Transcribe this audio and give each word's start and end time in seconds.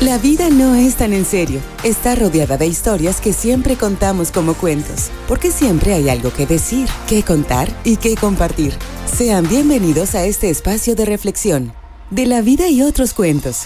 La 0.00 0.16
vida 0.16 0.48
no 0.48 0.76
es 0.76 0.94
tan 0.94 1.12
en 1.12 1.24
serio. 1.24 1.60
Está 1.82 2.14
rodeada 2.14 2.56
de 2.56 2.68
historias 2.68 3.20
que 3.20 3.32
siempre 3.32 3.74
contamos 3.74 4.30
como 4.30 4.54
cuentos, 4.54 5.10
porque 5.26 5.50
siempre 5.50 5.92
hay 5.92 6.08
algo 6.08 6.32
que 6.32 6.46
decir, 6.46 6.88
que 7.08 7.24
contar 7.24 7.68
y 7.82 7.96
que 7.96 8.14
compartir. 8.14 8.74
Sean 9.12 9.48
bienvenidos 9.48 10.14
a 10.14 10.24
este 10.24 10.50
espacio 10.50 10.94
de 10.94 11.04
reflexión, 11.04 11.72
de 12.10 12.26
la 12.26 12.42
vida 12.42 12.68
y 12.68 12.82
otros 12.82 13.12
cuentos, 13.12 13.62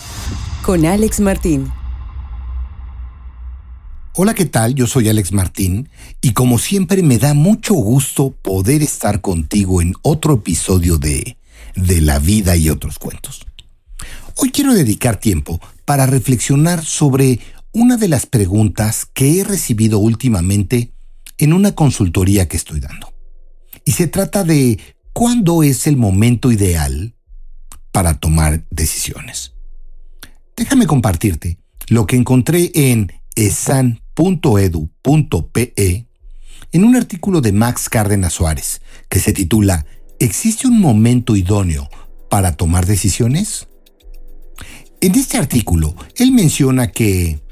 con 0.62 0.86
Alex 0.86 1.20
Martín. 1.20 1.70
Hola, 4.14 4.32
¿qué 4.32 4.46
tal? 4.46 4.74
Yo 4.74 4.86
soy 4.86 5.10
Alex 5.10 5.32
Martín 5.32 5.90
y 6.22 6.32
como 6.32 6.58
siempre 6.58 7.02
me 7.02 7.18
da 7.18 7.34
mucho 7.34 7.74
gusto 7.74 8.30
poder 8.40 8.82
estar 8.82 9.20
contigo 9.20 9.82
en 9.82 9.92
otro 10.00 10.36
episodio 10.36 10.96
de 10.96 11.36
De 11.74 12.00
la 12.00 12.18
vida 12.18 12.56
y 12.56 12.70
otros 12.70 12.98
cuentos. 12.98 13.46
Hoy 14.36 14.50
quiero 14.50 14.74
dedicar 14.74 15.18
tiempo 15.18 15.60
para 15.84 16.06
reflexionar 16.06 16.84
sobre 16.84 17.40
una 17.72 17.96
de 17.96 18.08
las 18.08 18.26
preguntas 18.26 19.06
que 19.06 19.40
he 19.40 19.44
recibido 19.44 19.98
últimamente 19.98 20.92
en 21.38 21.52
una 21.52 21.74
consultoría 21.74 22.48
que 22.48 22.56
estoy 22.56 22.80
dando. 22.80 23.12
Y 23.84 23.92
se 23.92 24.06
trata 24.06 24.44
de 24.44 24.78
cuándo 25.12 25.62
es 25.62 25.86
el 25.86 25.96
momento 25.96 26.50
ideal 26.52 27.14
para 27.90 28.14
tomar 28.18 28.64
decisiones. 28.70 29.52
Déjame 30.56 30.86
compartirte 30.86 31.58
lo 31.88 32.06
que 32.06 32.16
encontré 32.16 32.70
en 32.74 33.12
esan.edu.pe 33.34 34.12
en 36.72 36.84
un 36.84 36.96
artículo 36.96 37.40
de 37.40 37.52
Max 37.52 37.88
Cárdenas 37.88 38.34
Suárez 38.34 38.80
que 39.08 39.20
se 39.20 39.32
titula 39.32 39.86
¿Existe 40.18 40.68
un 40.68 40.80
momento 40.80 41.36
idóneo 41.36 41.88
para 42.30 42.56
tomar 42.56 42.86
decisiones? 42.86 43.66
En 45.02 45.16
este 45.16 45.36
artículo, 45.36 45.96
él 46.14 46.30
menciona 46.30 46.92
que 46.92 47.42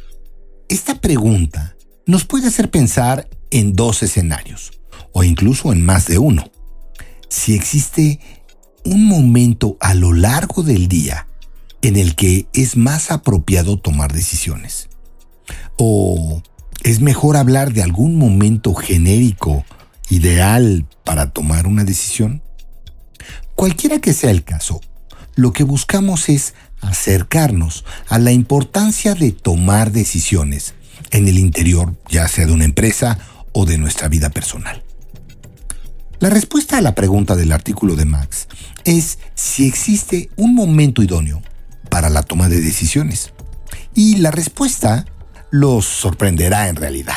esta 0.69 1.01
pregunta 1.01 1.77
nos 2.07 2.25
puede 2.25 2.47
hacer 2.47 2.71
pensar 2.71 3.29
en 3.51 3.73
dos 3.73 4.05
escenarios, 4.05 4.81
o 5.11 5.25
incluso 5.25 5.73
en 5.73 5.85
más 5.85 6.07
de 6.07 6.19
uno. 6.19 6.49
Si 7.29 7.57
existe 7.57 8.21
un 8.85 9.05
momento 9.05 9.77
a 9.81 9.95
lo 9.95 10.13
largo 10.13 10.63
del 10.63 10.87
día 10.87 11.27
en 11.83 11.97
el 11.97 12.15
que 12.15 12.47
es 12.53 12.77
más 12.77 13.11
apropiado 13.11 13.81
tomar 13.81 14.13
decisiones. 14.13 14.89
O 15.77 16.43
es 16.85 17.01
mejor 17.01 17.37
hablar 17.37 17.73
de 17.73 17.83
algún 17.83 18.17
momento 18.17 18.75
genérico 18.75 19.65
ideal 20.09 20.87
para 21.03 21.31
tomar 21.33 21.67
una 21.67 21.83
decisión. 21.83 22.45
Cualquiera 23.57 24.01
que 24.01 24.13
sea 24.13 24.31
el 24.31 24.45
caso, 24.45 24.81
lo 25.35 25.53
que 25.53 25.65
buscamos 25.65 26.29
es 26.29 26.55
acercarnos 26.81 27.85
a 28.09 28.19
la 28.19 28.33
importancia 28.33 29.15
de 29.15 29.33
tomar 29.33 29.93
decisiones 29.93 30.75
en 31.11 31.29
el 31.29 31.39
interior, 31.39 31.95
ya 32.09 32.29
sea 32.29 32.47
de 32.47 32.53
una 32.53 32.65
empresa 32.65 33.19
o 33.53 33.67
de 33.67 33.79
nuestra 33.79 34.09
vida 34.09 34.31
personal. 34.31 34.83
La 36.21 36.29
respuesta 36.29 36.77
a 36.77 36.83
la 36.83 36.95
pregunta 36.95 37.35
del 37.35 37.51
artículo 37.53 37.97
de 37.97 38.05
Max 38.05 38.47
es 38.85 39.19
si 39.35 39.67
existe 39.67 40.29
un 40.37 40.55
momento 40.55 41.03
idóneo 41.03 41.43
para 41.89 42.11
la 42.11 42.23
toma 42.23 42.49
de 42.49 42.61
decisiones. 42.61 43.33
Y 43.95 44.17
la 44.17 44.31
respuesta 44.31 45.07
los 45.51 45.87
sorprenderá 45.87 46.69
en 46.69 46.77
realidad. 46.77 47.17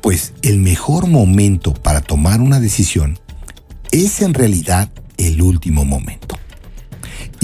Pues 0.00 0.34
el 0.42 0.58
mejor 0.58 1.06
momento 1.06 1.74
para 1.74 2.00
tomar 2.00 2.40
una 2.40 2.60
decisión 2.60 3.18
es 3.90 4.20
en 4.20 4.34
realidad 4.34 4.90
el 5.16 5.40
último 5.40 5.84
momento. 5.84 6.38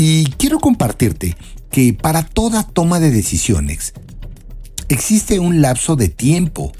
Y 0.04 0.24
quiero 0.36 0.58
compartirte 0.58 1.36
que 1.70 1.94
para 1.94 2.24
toda 2.24 2.64
toma 2.64 2.98
de 2.98 3.12
decisiones 3.12 3.94
existe 4.88 5.38
un 5.38 5.62
lapso 5.62 5.94
de 5.94 6.08
tiempo. 6.08 6.72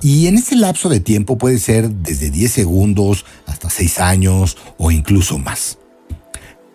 Y 0.00 0.26
en 0.26 0.38
ese 0.38 0.56
lapso 0.56 0.88
de 0.88 0.98
tiempo 0.98 1.36
puede 1.36 1.58
ser 1.58 1.90
desde 1.90 2.30
10 2.30 2.50
segundos 2.50 3.26
hasta 3.44 3.68
6 3.68 4.00
años 4.00 4.56
o 4.78 4.90
incluso 4.90 5.36
más. 5.36 5.80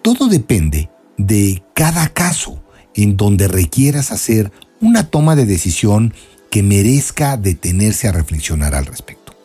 Todo 0.04 0.28
depende 0.28 0.92
de 1.18 1.64
cada 1.74 2.10
caso 2.10 2.64
en 2.94 3.18
donde 3.18 3.48
requieras 3.48 4.12
hacer 4.12 4.52
una 4.80 5.10
toma 5.10 5.36
de 5.36 5.48
decisión 5.48 6.14
que 6.52 6.62
merezca 6.62 7.38
detenerse 7.38 8.08
a 8.08 8.12
reflexionar 8.12 8.76
al 8.76 8.86
respecto. 8.86 9.36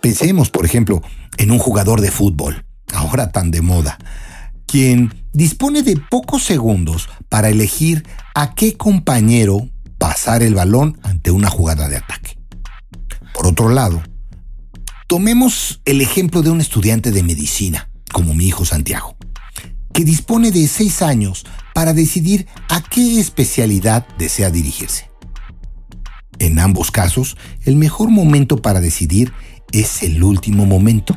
Pensemos, 0.00 0.48
por 0.48 0.64
ejemplo, 0.64 1.02
en 1.36 1.50
un 1.50 1.58
jugador 1.58 2.00
de 2.00 2.10
fútbol, 2.10 2.64
ahora 2.90 3.32
tan 3.32 3.50
de 3.50 3.60
moda, 3.60 3.98
quien 4.66 5.12
dispone 5.36 5.82
de 5.82 5.98
pocos 5.98 6.44
segundos 6.44 7.10
para 7.28 7.50
elegir 7.50 8.08
a 8.34 8.54
qué 8.54 8.74
compañero 8.74 9.68
pasar 9.98 10.42
el 10.42 10.54
balón 10.54 10.98
ante 11.02 11.30
una 11.30 11.50
jugada 11.50 11.90
de 11.90 11.98
ataque. 11.98 12.38
Por 13.34 13.46
otro 13.46 13.68
lado, 13.68 14.02
tomemos 15.06 15.82
el 15.84 16.00
ejemplo 16.00 16.40
de 16.40 16.48
un 16.48 16.62
estudiante 16.62 17.10
de 17.10 17.22
medicina, 17.22 17.90
como 18.14 18.34
mi 18.34 18.46
hijo 18.46 18.64
Santiago, 18.64 19.18
que 19.92 20.04
dispone 20.04 20.52
de 20.52 20.66
seis 20.68 21.02
años 21.02 21.44
para 21.74 21.92
decidir 21.92 22.46
a 22.70 22.80
qué 22.80 23.20
especialidad 23.20 24.06
desea 24.16 24.48
dirigirse. 24.48 25.10
En 26.38 26.58
ambos 26.58 26.90
casos, 26.90 27.36
el 27.64 27.76
mejor 27.76 28.08
momento 28.08 28.62
para 28.62 28.80
decidir 28.80 29.34
es 29.70 30.02
el 30.02 30.24
último 30.24 30.64
momento, 30.64 31.14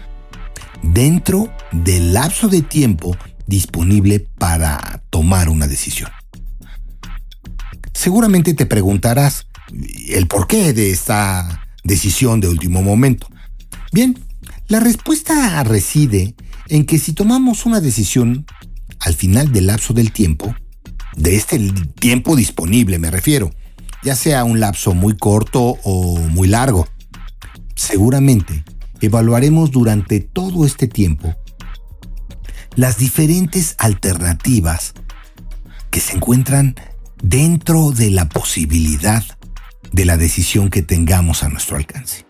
dentro 0.83 1.49
del 1.71 2.13
lapso 2.13 2.49
de 2.49 2.61
tiempo 2.61 3.15
disponible 3.49 4.19
para 4.37 5.03
tomar 5.09 5.49
una 5.49 5.67
decisión. 5.67 6.09
Seguramente 7.93 8.53
te 8.53 8.65
preguntarás 8.65 9.47
el 10.07 10.27
porqué 10.27 10.71
de 10.71 10.91
esta 10.91 11.65
decisión 11.83 12.39
de 12.39 12.47
último 12.47 12.81
momento. 12.81 13.27
Bien, 13.91 14.17
la 14.67 14.79
respuesta 14.79 15.63
reside 15.63 16.35
en 16.67 16.85
que 16.85 16.99
si 16.99 17.13
tomamos 17.13 17.65
una 17.65 17.81
decisión 17.81 18.45
al 18.99 19.15
final 19.15 19.51
del 19.51 19.67
lapso 19.67 19.93
del 19.93 20.11
tiempo, 20.11 20.55
de 21.15 21.35
este 21.35 21.57
tiempo 21.99 22.35
disponible 22.35 22.99
me 22.99 23.09
refiero, 23.09 23.51
ya 24.03 24.15
sea 24.15 24.43
un 24.43 24.59
lapso 24.59 24.93
muy 24.93 25.17
corto 25.17 25.77
o 25.83 26.19
muy 26.19 26.47
largo, 26.47 26.87
seguramente 27.75 28.63
evaluaremos 29.01 29.71
durante 29.71 30.19
todo 30.19 30.65
este 30.65 30.87
tiempo 30.87 31.35
las 32.79 32.97
diferentes 32.97 33.75
alternativas 33.77 34.93
que 35.91 35.99
se 35.99 36.15
encuentran 36.15 36.75
dentro 37.21 37.91
de 37.91 38.09
la 38.09 38.29
posibilidad 38.29 39.21
de 39.91 40.05
la 40.05 40.15
decisión 40.15 40.69
que 40.69 40.81
tengamos 40.81 41.43
a 41.43 41.49
nuestro 41.49 41.75
alcance. 41.75 42.25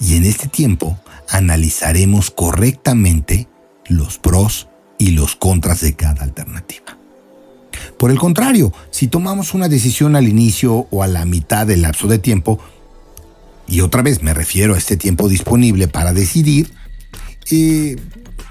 Y 0.00 0.16
en 0.16 0.24
este 0.24 0.48
tiempo 0.48 0.98
analizaremos 1.28 2.30
correctamente 2.30 3.48
los 3.86 4.16
pros 4.16 4.68
y 4.96 5.10
los 5.10 5.36
contras 5.36 5.82
de 5.82 5.94
cada 5.94 6.22
alternativa. 6.22 6.96
Por 7.98 8.10
el 8.10 8.18
contrario, 8.18 8.72
si 8.90 9.08
tomamos 9.08 9.52
una 9.52 9.68
decisión 9.68 10.16
al 10.16 10.26
inicio 10.26 10.86
o 10.90 11.02
a 11.02 11.06
la 11.06 11.26
mitad 11.26 11.66
del 11.66 11.82
lapso 11.82 12.08
de 12.08 12.18
tiempo, 12.18 12.60
y 13.66 13.82
otra 13.82 14.00
vez 14.00 14.22
me 14.22 14.32
refiero 14.32 14.74
a 14.74 14.78
este 14.78 14.96
tiempo 14.96 15.28
disponible 15.28 15.86
para 15.86 16.14
decidir, 16.14 16.72
eh, 17.50 17.96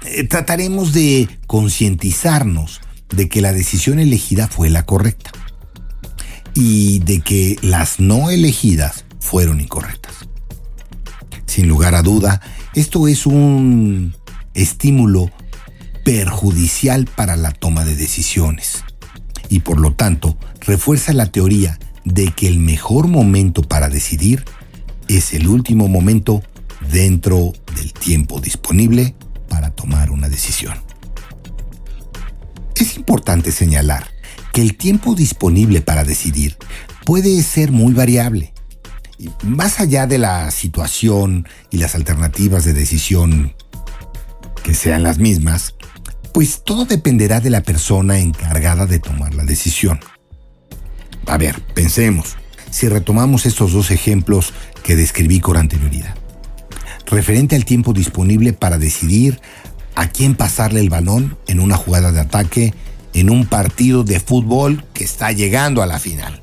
eh, 0.04 0.24
trataremos 0.24 0.92
de 0.92 1.28
concientizarnos 1.46 2.80
de 3.08 3.28
que 3.28 3.40
la 3.40 3.52
decisión 3.52 3.98
elegida 3.98 4.48
fue 4.48 4.70
la 4.70 4.84
correcta 4.84 5.30
y 6.54 7.00
de 7.00 7.20
que 7.20 7.56
las 7.62 8.00
no 8.00 8.30
elegidas 8.30 9.04
fueron 9.20 9.60
incorrectas. 9.60 10.14
Sin 11.46 11.68
lugar 11.68 11.94
a 11.94 12.02
duda, 12.02 12.40
esto 12.74 13.08
es 13.08 13.26
un 13.26 14.14
estímulo 14.54 15.30
perjudicial 16.04 17.06
para 17.06 17.36
la 17.36 17.52
toma 17.52 17.84
de 17.84 17.94
decisiones 17.94 18.84
y 19.48 19.60
por 19.60 19.78
lo 19.78 19.94
tanto 19.94 20.38
refuerza 20.60 21.12
la 21.12 21.26
teoría 21.26 21.78
de 22.04 22.32
que 22.32 22.48
el 22.48 22.58
mejor 22.58 23.08
momento 23.08 23.62
para 23.62 23.88
decidir 23.88 24.44
es 25.08 25.32
el 25.32 25.48
último 25.48 25.88
momento 25.88 26.42
dentro 26.92 27.52
del 27.74 27.92
tiempo 27.92 28.40
disponible 28.40 29.14
decisión. 30.28 30.82
Es 32.74 32.96
importante 32.96 33.52
señalar 33.52 34.06
que 34.52 34.62
el 34.62 34.76
tiempo 34.76 35.14
disponible 35.14 35.80
para 35.80 36.04
decidir 36.04 36.56
puede 37.04 37.42
ser 37.42 37.72
muy 37.72 37.92
variable. 37.92 38.52
Más 39.42 39.80
allá 39.80 40.06
de 40.06 40.18
la 40.18 40.50
situación 40.50 41.48
y 41.70 41.78
las 41.78 41.94
alternativas 41.94 42.64
de 42.64 42.72
decisión 42.72 43.54
que 44.62 44.74
sean 44.74 45.02
las 45.02 45.18
mismas, 45.18 45.74
pues 46.32 46.62
todo 46.64 46.84
dependerá 46.84 47.40
de 47.40 47.50
la 47.50 47.62
persona 47.62 48.18
encargada 48.18 48.86
de 48.86 49.00
tomar 49.00 49.34
la 49.34 49.44
decisión. 49.44 49.98
A 51.26 51.36
ver, 51.36 51.60
pensemos, 51.74 52.36
si 52.70 52.88
retomamos 52.88 53.44
estos 53.44 53.72
dos 53.72 53.90
ejemplos 53.90 54.52
que 54.84 54.94
describí 54.94 55.40
con 55.40 55.56
anterioridad 55.56 56.14
referente 57.10 57.56
al 57.56 57.64
tiempo 57.64 57.92
disponible 57.92 58.52
para 58.52 58.78
decidir 58.78 59.40
a 59.98 60.06
quién 60.06 60.36
pasarle 60.36 60.78
el 60.78 60.90
balón 60.90 61.36
en 61.48 61.58
una 61.58 61.76
jugada 61.76 62.12
de 62.12 62.20
ataque 62.20 62.72
en 63.14 63.30
un 63.30 63.46
partido 63.46 64.04
de 64.04 64.20
fútbol 64.20 64.84
que 64.94 65.02
está 65.02 65.32
llegando 65.32 65.82
a 65.82 65.86
la 65.86 65.98
final? 65.98 66.40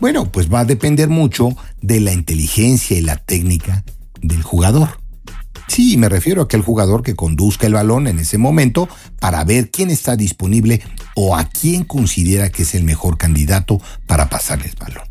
Bueno, 0.00 0.32
pues 0.32 0.52
va 0.52 0.60
a 0.60 0.64
depender 0.64 1.08
mucho 1.08 1.50
de 1.80 2.00
la 2.00 2.12
inteligencia 2.12 2.98
y 2.98 3.02
la 3.02 3.16
técnica 3.16 3.84
del 4.20 4.42
jugador. 4.42 4.98
Sí, 5.68 5.96
me 5.98 6.08
refiero 6.08 6.40
a 6.40 6.44
aquel 6.46 6.62
jugador 6.62 7.04
que 7.04 7.14
conduzca 7.14 7.68
el 7.68 7.74
balón 7.74 8.08
en 8.08 8.18
ese 8.18 8.38
momento 8.38 8.88
para 9.20 9.44
ver 9.44 9.70
quién 9.70 9.90
está 9.90 10.16
disponible 10.16 10.82
o 11.14 11.36
a 11.36 11.44
quién 11.44 11.84
considera 11.84 12.50
que 12.50 12.64
es 12.64 12.74
el 12.74 12.82
mejor 12.82 13.18
candidato 13.18 13.80
para 14.08 14.28
pasarle 14.28 14.66
el 14.66 14.76
balón. 14.76 15.04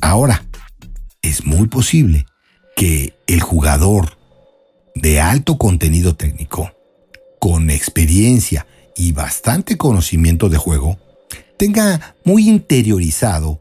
Ahora, 0.00 0.44
es 1.20 1.44
muy 1.44 1.66
posible 1.66 2.26
que 2.76 3.18
el 3.26 3.40
jugador 3.40 4.18
de 4.94 5.20
alto 5.20 5.58
contenido 5.58 6.14
técnico, 6.14 6.72
con 7.38 7.70
experiencia 7.70 8.66
y 8.96 9.12
bastante 9.12 9.76
conocimiento 9.76 10.48
de 10.48 10.56
juego, 10.56 10.98
tenga 11.58 12.16
muy 12.24 12.48
interiorizado 12.48 13.60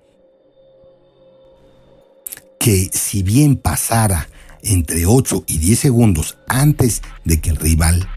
que 2.60 2.90
si 2.94 3.24
bien 3.24 3.58
pasara 3.58 4.30
entre 4.62 5.06
8 5.06 5.44
y 5.48 5.58
10 5.58 5.80
segundos 5.80 6.38
antes 6.48 7.02
de 7.26 7.42
que 7.42 7.50
el 7.50 7.58
rival 7.58 8.08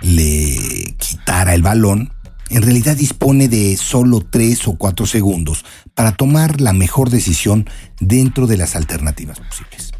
le 0.00 0.94
quitara 0.98 1.54
el 1.54 1.62
balón, 1.62 2.12
en 2.50 2.62
realidad 2.62 2.96
dispone 2.96 3.48
de 3.48 3.76
solo 3.76 4.20
3 4.20 4.68
o 4.68 4.76
4 4.76 5.06
segundos 5.06 5.64
para 5.94 6.12
tomar 6.12 6.60
la 6.60 6.72
mejor 6.72 7.10
decisión 7.10 7.68
dentro 8.00 8.46
de 8.46 8.56
las 8.56 8.74
alternativas 8.74 9.40
posibles. 9.40 9.92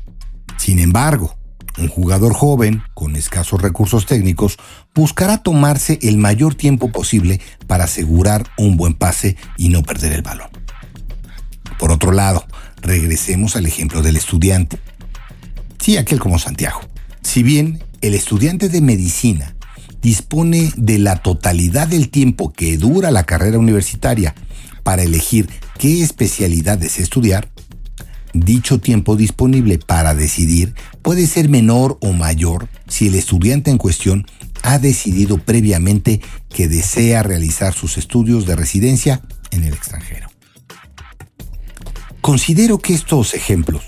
Sin 0.58 0.78
embargo, 0.78 1.36
un 1.78 1.88
jugador 1.88 2.34
joven, 2.34 2.82
con 2.94 3.16
escasos 3.16 3.60
recursos 3.60 4.06
técnicos, 4.06 4.56
buscará 4.94 5.38
tomarse 5.38 5.98
el 6.02 6.18
mayor 6.18 6.54
tiempo 6.54 6.92
posible 6.92 7.40
para 7.66 7.84
asegurar 7.84 8.46
un 8.56 8.76
buen 8.76 8.94
pase 8.94 9.36
y 9.56 9.68
no 9.68 9.82
perder 9.82 10.12
el 10.12 10.22
balón. 10.22 10.48
Por 11.78 11.90
otro 11.90 12.12
lado, 12.12 12.44
regresemos 12.80 13.56
al 13.56 13.66
ejemplo 13.66 14.02
del 14.02 14.16
estudiante. 14.16 14.78
Sí, 15.80 15.96
aquel 15.96 16.20
como 16.20 16.38
Santiago. 16.38 16.80
Si 17.22 17.42
bien 17.42 17.82
el 18.00 18.14
estudiante 18.14 18.68
de 18.68 18.80
medicina 18.80 19.54
dispone 20.00 20.70
de 20.76 20.98
la 20.98 21.16
totalidad 21.16 21.88
del 21.88 22.10
tiempo 22.10 22.52
que 22.52 22.76
dura 22.76 23.10
la 23.10 23.24
carrera 23.24 23.58
universitaria 23.58 24.34
para 24.82 25.02
elegir 25.02 25.48
qué 25.78 26.02
especialidades 26.02 26.98
estudiar, 26.98 27.50
dicho 28.34 28.78
tiempo 28.80 29.16
disponible 29.16 29.78
para 29.78 30.14
decidir 30.14 30.74
puede 31.02 31.26
ser 31.26 31.48
menor 31.48 31.96
o 32.00 32.12
mayor 32.12 32.68
si 32.86 33.06
el 33.06 33.14
estudiante 33.14 33.70
en 33.70 33.78
cuestión 33.78 34.26
ha 34.62 34.78
decidido 34.78 35.38
previamente 35.38 36.20
que 36.50 36.68
desea 36.68 37.22
realizar 37.22 37.72
sus 37.72 37.96
estudios 37.96 38.46
de 38.46 38.56
residencia 38.56 39.22
en 39.50 39.64
el 39.64 39.72
extranjero. 39.72 40.28
Considero 42.20 42.78
que 42.78 42.94
estos 42.94 43.34
ejemplos 43.34 43.82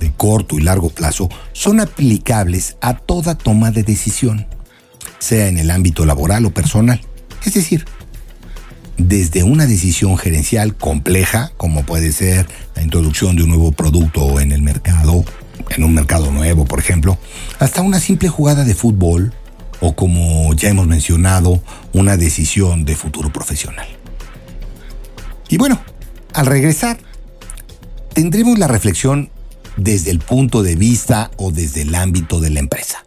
de 0.00 0.12
corto 0.12 0.58
y 0.58 0.62
largo 0.62 0.90
plazo 0.90 1.28
son 1.52 1.80
aplicables 1.80 2.76
a 2.80 2.94
toda 2.94 3.36
toma 3.36 3.70
de 3.70 3.82
decisión 3.82 4.46
sea 5.18 5.48
en 5.48 5.58
el 5.58 5.70
ámbito 5.70 6.04
laboral 6.04 6.46
o 6.46 6.50
personal. 6.50 7.00
Es 7.44 7.54
decir, 7.54 7.84
desde 8.98 9.44
una 9.44 9.66
decisión 9.66 10.18
gerencial 10.18 10.74
compleja, 10.74 11.52
como 11.56 11.84
puede 11.84 12.12
ser 12.12 12.46
la 12.74 12.82
introducción 12.82 13.36
de 13.36 13.44
un 13.44 13.50
nuevo 13.50 13.72
producto 13.72 14.40
en 14.40 14.52
el 14.52 14.60
mercado, 14.60 15.24
en 15.70 15.84
un 15.84 15.94
mercado 15.94 16.30
nuevo, 16.32 16.64
por 16.64 16.80
ejemplo, 16.80 17.16
hasta 17.60 17.80
una 17.80 18.00
simple 18.00 18.28
jugada 18.28 18.64
de 18.64 18.74
fútbol 18.74 19.32
o, 19.80 19.94
como 19.94 20.52
ya 20.54 20.68
hemos 20.68 20.86
mencionado, 20.86 21.62
una 21.92 22.16
decisión 22.16 22.84
de 22.84 22.96
futuro 22.96 23.32
profesional. 23.32 23.86
Y 25.48 25.56
bueno, 25.56 25.80
al 26.34 26.46
regresar, 26.46 26.98
tendremos 28.12 28.58
la 28.58 28.66
reflexión 28.66 29.30
desde 29.76 30.10
el 30.10 30.18
punto 30.18 30.64
de 30.64 30.74
vista 30.74 31.30
o 31.36 31.52
desde 31.52 31.82
el 31.82 31.94
ámbito 31.94 32.40
de 32.40 32.50
la 32.50 32.60
empresa. 32.60 33.04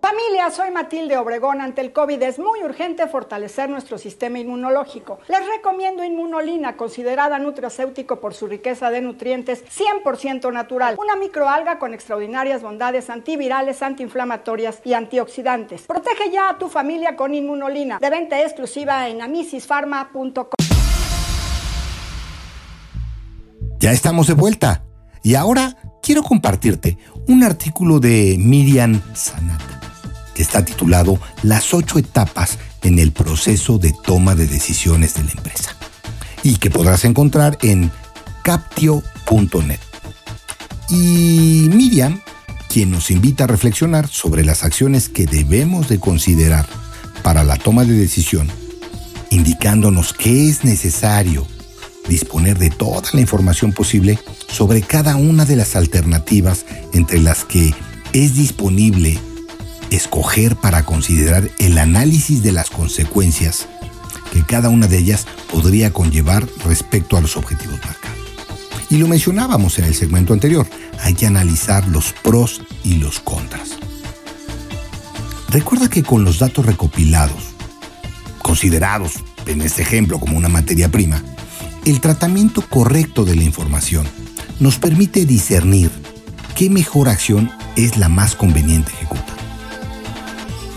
Familia, 0.00 0.50
soy 0.50 0.70
Matilde 0.70 1.16
Obregón. 1.16 1.60
Ante 1.60 1.80
el 1.80 1.92
COVID 1.92 2.22
es 2.22 2.38
muy 2.38 2.62
urgente 2.62 3.06
fortalecer 3.08 3.68
nuestro 3.68 3.98
sistema 3.98 4.38
inmunológico. 4.38 5.18
Les 5.28 5.40
recomiendo 5.46 6.04
Inmunolina, 6.04 6.76
considerada 6.76 7.38
nutracéutico 7.38 8.20
por 8.20 8.34
su 8.34 8.46
riqueza 8.46 8.90
de 8.90 9.00
nutrientes 9.00 9.64
100% 9.64 10.52
natural. 10.52 10.96
Una 10.98 11.16
microalga 11.16 11.78
con 11.78 11.94
extraordinarias 11.94 12.62
bondades 12.62 13.10
antivirales, 13.10 13.82
antiinflamatorias 13.82 14.80
y 14.84 14.94
antioxidantes. 14.94 15.82
Protege 15.82 16.30
ya 16.30 16.50
a 16.50 16.58
tu 16.58 16.68
familia 16.68 17.16
con 17.16 17.34
Inmunolina. 17.34 17.98
De 17.98 18.10
venta 18.10 18.40
exclusiva 18.40 19.08
en 19.08 19.22
amisisfarma.com. 19.22 20.44
Ya 23.78 23.92
estamos 23.92 24.26
de 24.26 24.34
vuelta. 24.34 24.84
Y 25.22 25.34
ahora 25.34 25.76
quiero 26.02 26.22
compartirte 26.22 26.98
un 27.26 27.42
artículo 27.42 27.98
de 27.98 28.36
Miriam 28.38 29.00
Sanat 29.14 29.77
está 30.42 30.64
titulado 30.64 31.18
Las 31.42 31.74
ocho 31.74 31.98
etapas 31.98 32.58
en 32.82 32.98
el 32.98 33.12
proceso 33.12 33.78
de 33.78 33.94
toma 34.04 34.34
de 34.34 34.46
decisiones 34.46 35.14
de 35.14 35.24
la 35.24 35.32
empresa 35.32 35.76
y 36.42 36.56
que 36.56 36.70
podrás 36.70 37.04
encontrar 37.04 37.58
en 37.62 37.90
captio.net. 38.42 39.80
Y 40.88 41.68
Miriam, 41.70 42.20
quien 42.68 42.90
nos 42.90 43.10
invita 43.10 43.44
a 43.44 43.48
reflexionar 43.48 44.08
sobre 44.08 44.44
las 44.44 44.64
acciones 44.64 45.08
que 45.08 45.26
debemos 45.26 45.88
de 45.88 45.98
considerar 45.98 46.66
para 47.22 47.44
la 47.44 47.56
toma 47.56 47.84
de 47.84 47.94
decisión, 47.94 48.48
indicándonos 49.30 50.12
que 50.14 50.48
es 50.48 50.64
necesario 50.64 51.46
disponer 52.08 52.58
de 52.58 52.70
toda 52.70 53.02
la 53.12 53.20
información 53.20 53.72
posible 53.72 54.18
sobre 54.48 54.80
cada 54.80 55.16
una 55.16 55.44
de 55.44 55.56
las 55.56 55.76
alternativas 55.76 56.64
entre 56.94 57.20
las 57.20 57.44
que 57.44 57.74
es 58.14 58.34
disponible 58.34 59.18
escoger 59.90 60.56
para 60.56 60.84
considerar 60.84 61.50
el 61.58 61.78
análisis 61.78 62.42
de 62.42 62.52
las 62.52 62.70
consecuencias 62.70 63.68
que 64.32 64.44
cada 64.44 64.68
una 64.68 64.86
de 64.86 64.98
ellas 64.98 65.26
podría 65.50 65.92
conllevar 65.92 66.46
respecto 66.64 67.16
a 67.16 67.20
los 67.20 67.36
objetivos 67.36 67.78
marcados. 67.84 68.18
Y 68.90 68.96
lo 68.96 69.06
mencionábamos 69.06 69.78
en 69.78 69.84
el 69.84 69.94
segmento 69.94 70.32
anterior, 70.32 70.66
hay 71.00 71.14
que 71.14 71.26
analizar 71.26 71.86
los 71.88 72.12
pros 72.12 72.62
y 72.84 72.94
los 72.94 73.20
contras. 73.20 73.78
Recuerda 75.50 75.88
que 75.88 76.02
con 76.02 76.24
los 76.24 76.38
datos 76.38 76.66
recopilados, 76.66 77.42
considerados 78.42 79.14
en 79.46 79.62
este 79.62 79.82
ejemplo 79.82 80.18
como 80.18 80.36
una 80.36 80.48
materia 80.48 80.90
prima, 80.90 81.22
el 81.84 82.00
tratamiento 82.00 82.62
correcto 82.62 83.24
de 83.24 83.36
la 83.36 83.44
información 83.44 84.06
nos 84.60 84.78
permite 84.78 85.24
discernir 85.24 85.90
qué 86.54 86.68
mejor 86.68 87.08
acción 87.08 87.50
es 87.76 87.96
la 87.96 88.08
más 88.08 88.34
conveniente 88.34 88.92
ejecutar. 88.92 89.37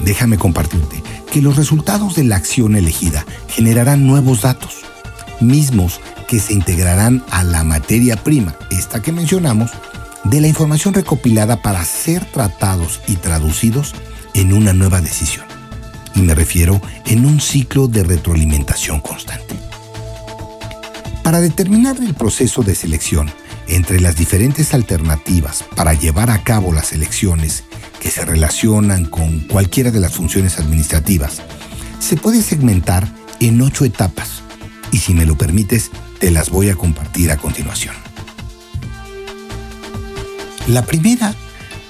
Déjame 0.04 0.38
compartirte 0.38 1.04
que 1.32 1.42
los 1.42 1.56
resultados 1.56 2.16
de 2.16 2.24
la 2.24 2.36
acción 2.36 2.76
elegida 2.76 3.26
generarán 3.48 4.08
nuevos 4.08 4.42
datos, 4.42 4.82
mismos 5.40 6.02
que 6.28 6.40
se 6.40 6.54
integrarán 6.54 7.24
a 7.30 7.44
la 7.44 7.64
materia 7.64 8.16
prima, 8.16 8.56
esta 8.70 9.02
que 9.02 9.12
mencionamos, 9.12 9.72
de 10.24 10.42
la 10.42 10.48
información 10.48 10.94
recopilada 10.94 11.62
para 11.62 11.84
ser 11.84 12.26
tratados 12.26 13.02
y 13.08 13.16
traducidos 13.16 13.94
en 14.34 14.54
una 14.54 14.74
nueva 14.74 15.02
decisión. 15.02 15.46
Y 16.16 16.22
me 16.22 16.36
refiero 16.36 16.82
en 17.06 17.26
un 17.26 17.40
ciclo 17.40 17.88
de 17.88 18.04
retroalimentación 18.04 19.00
constante. 19.00 19.56
Para 21.24 21.40
determinar 21.40 21.98
el 21.98 22.14
proceso 22.14 22.64
de 22.64 22.76
selección 22.76 23.32
entre 23.72 24.02
las 24.02 24.18
diferentes 24.18 24.74
alternativas 24.74 25.64
para 25.76 25.94
llevar 25.94 26.30
a 26.30 26.44
cabo 26.44 26.74
las 26.74 26.92
elecciones 26.92 27.64
que 28.02 28.12
se 28.12 28.26
relacionan 28.26 29.06
con 29.06 29.40
cualquiera 29.42 29.92
de 29.92 30.02
las 30.02 30.14
funciones 30.14 30.60
administrativas, 30.60 31.42
se 32.00 32.18
puede 32.18 32.42
segmentar 32.42 33.08
en 33.40 33.62
ocho 33.62 33.86
etapas 33.86 34.44
y 34.92 34.98
si 34.98 35.14
me 35.14 35.26
lo 35.26 35.38
permites, 35.38 35.90
te 36.20 36.32
las 36.32 36.50
voy 36.50 36.70
a 36.70 36.76
compartir 36.76 37.32
a 37.32 37.38
continuación. 37.38 37.96
La 40.68 40.86
primera 40.86 41.34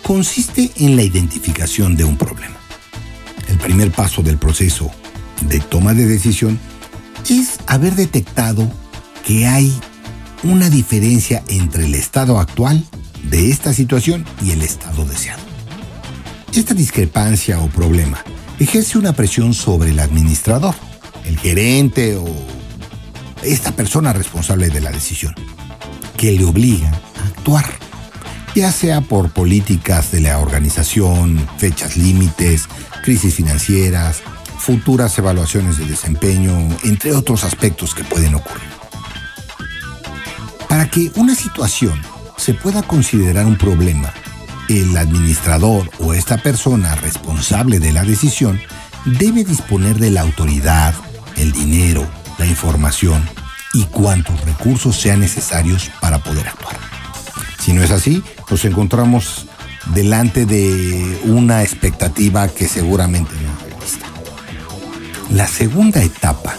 consiste 0.04 0.72
en 0.76 0.96
la 0.96 1.04
identificación 1.04 1.98
de 1.98 2.04
un 2.04 2.16
problema. 2.16 2.58
El 3.48 3.58
primer 3.58 3.92
paso 3.92 4.22
del 4.22 4.38
proceso 4.38 4.92
de 5.42 5.60
toma 5.60 5.96
de 5.96 6.06
decisión 6.06 6.60
es 7.28 7.58
haber 7.66 7.96
detectado 7.96 8.72
que 9.26 9.48
hay 9.48 9.74
una 10.43 10.69
diferencia 10.69 11.43
entre 11.48 11.86
el 11.86 11.95
estado 11.95 12.39
actual 12.39 12.83
de 13.24 13.51
esta 13.51 13.74
situación 13.74 14.25
y 14.43 14.51
el 14.51 14.62
estado 14.62 15.05
deseado. 15.05 15.41
Esta 16.53 16.74
discrepancia 16.74 17.60
o 17.60 17.67
problema 17.67 18.24
ejerce 18.60 18.98
una 18.98 19.13
presión 19.13 19.53
sobre 19.53 19.91
el 19.91 20.00
administrador, 20.00 20.75
el 21.25 21.38
gerente 21.38 22.15
o 22.17 22.27
esta 23.43 23.71
persona 23.71 24.13
responsable 24.13 24.69
de 24.69 24.81
la 24.81 24.91
decisión, 24.91 25.33
que 26.17 26.31
le 26.31 26.43
obliga 26.43 26.89
a 26.89 27.27
actuar, 27.27 27.65
ya 28.55 28.71
sea 28.71 29.01
por 29.01 29.31
políticas 29.31 30.12
de 30.12 30.21
la 30.21 30.39
organización, 30.39 31.48
fechas 31.57 31.98
límites, 31.98 32.67
crisis 33.03 33.36
financieras, 33.36 34.21
futuras 34.57 35.17
evaluaciones 35.17 35.77
de 35.77 35.86
desempeño, 35.86 36.53
entre 36.83 37.13
otros 37.13 37.43
aspectos 37.43 37.95
que 37.95 38.03
pueden 38.03 38.36
ocurrir. 38.36 38.81
Para 40.72 40.90
que 40.90 41.12
una 41.16 41.36
situación 41.36 42.01
se 42.38 42.54
pueda 42.54 42.82
considerar 42.82 43.46
un 43.46 43.58
problema, 43.58 44.13
el 44.70 44.96
administrador 44.96 45.92
o 46.00 46.13
esta 46.13 46.38
persona 46.38 46.96
responsable 46.96 47.82
de 47.82 47.92
la 47.92 48.06
decisión 48.06 48.58
debe 49.04 49.44
disponer 49.44 50.00
de 50.00 50.12
la 50.12 50.22
autoridad, 50.22 50.96
el 51.36 51.51
dinero, 51.51 52.10
la 52.38 52.46
información 52.46 53.22
y 53.74 53.84
cuantos 53.84 54.40
recursos 54.46 54.96
sean 54.96 55.20
necesarios 55.20 55.92
para 56.00 56.20
poder 56.20 56.48
actuar. 56.48 56.78
Si 57.60 57.74
no 57.74 57.84
es 57.84 57.92
así, 57.92 58.24
nos 58.50 58.63
encontramos 58.63 59.48
delante 59.94 60.46
de 60.46 61.22
una 61.25 61.63
expectativa 61.63 62.48
que 62.48 62.70
seguramente 62.70 63.34
no 63.34 63.51
es 63.51 63.74
realista. 63.74 64.06
La 65.32 65.48
segunda 65.50 66.01
etapa 66.01 66.56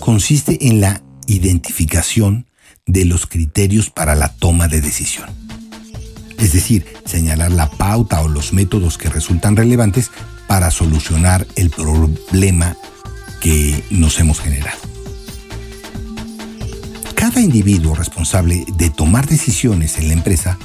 consiste 0.00 0.66
en 0.66 0.80
la 0.80 1.02
identificación 1.26 2.47
de 2.88 3.04
los 3.04 3.26
criterios 3.26 3.90
para 3.90 4.16
la 4.16 4.34
toma 4.34 4.66
de 4.66 4.80
decisión. 4.80 5.28
Es 6.38 6.52
decir, 6.52 6.84
señalar 7.04 7.52
la 7.52 7.70
pauta 7.70 8.20
o 8.22 8.28
los 8.28 8.52
métodos 8.52 8.98
que 8.98 9.08
resultan 9.08 9.54
relevantes 9.54 10.10
para 10.48 10.72
solucionar 10.72 11.46
el 11.54 11.70
problema 11.70 12.76
que 13.40 13.84
nos 13.90 14.18
hemos 14.18 14.40
generado. 14.40 14.78
Cada 17.14 17.40
individuo 17.40 17.94
responsable 17.94 18.64
de 18.76 18.90
tomar 18.90 19.26
decisiones 19.26 19.98
en 19.98 20.08
la 20.08 20.14
empresa 20.14 20.58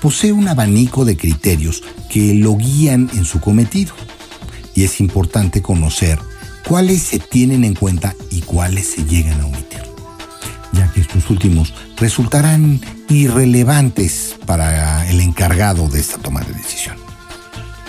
posee 0.00 0.32
un 0.32 0.48
abanico 0.48 1.04
de 1.04 1.16
criterios 1.16 1.82
que 2.08 2.34
lo 2.34 2.56
guían 2.56 3.08
en 3.14 3.24
su 3.24 3.40
cometido. 3.40 3.94
Y 4.74 4.84
es 4.84 5.00
importante 5.00 5.62
conocer 5.62 6.18
cuáles 6.66 7.02
se 7.02 7.18
tienen 7.18 7.64
en 7.64 7.74
cuenta 7.74 8.16
y 8.30 8.40
cuáles 8.40 8.88
se 8.88 9.04
llegan 9.04 9.40
a 9.40 9.46
omitir, 9.46 9.69
estos 10.96 11.30
últimos 11.30 11.74
resultarán 11.96 12.80
irrelevantes 13.08 14.36
para 14.46 15.08
el 15.08 15.20
encargado 15.20 15.88
de 15.88 16.00
esta 16.00 16.18
toma 16.18 16.40
de 16.40 16.52
decisión. 16.52 16.96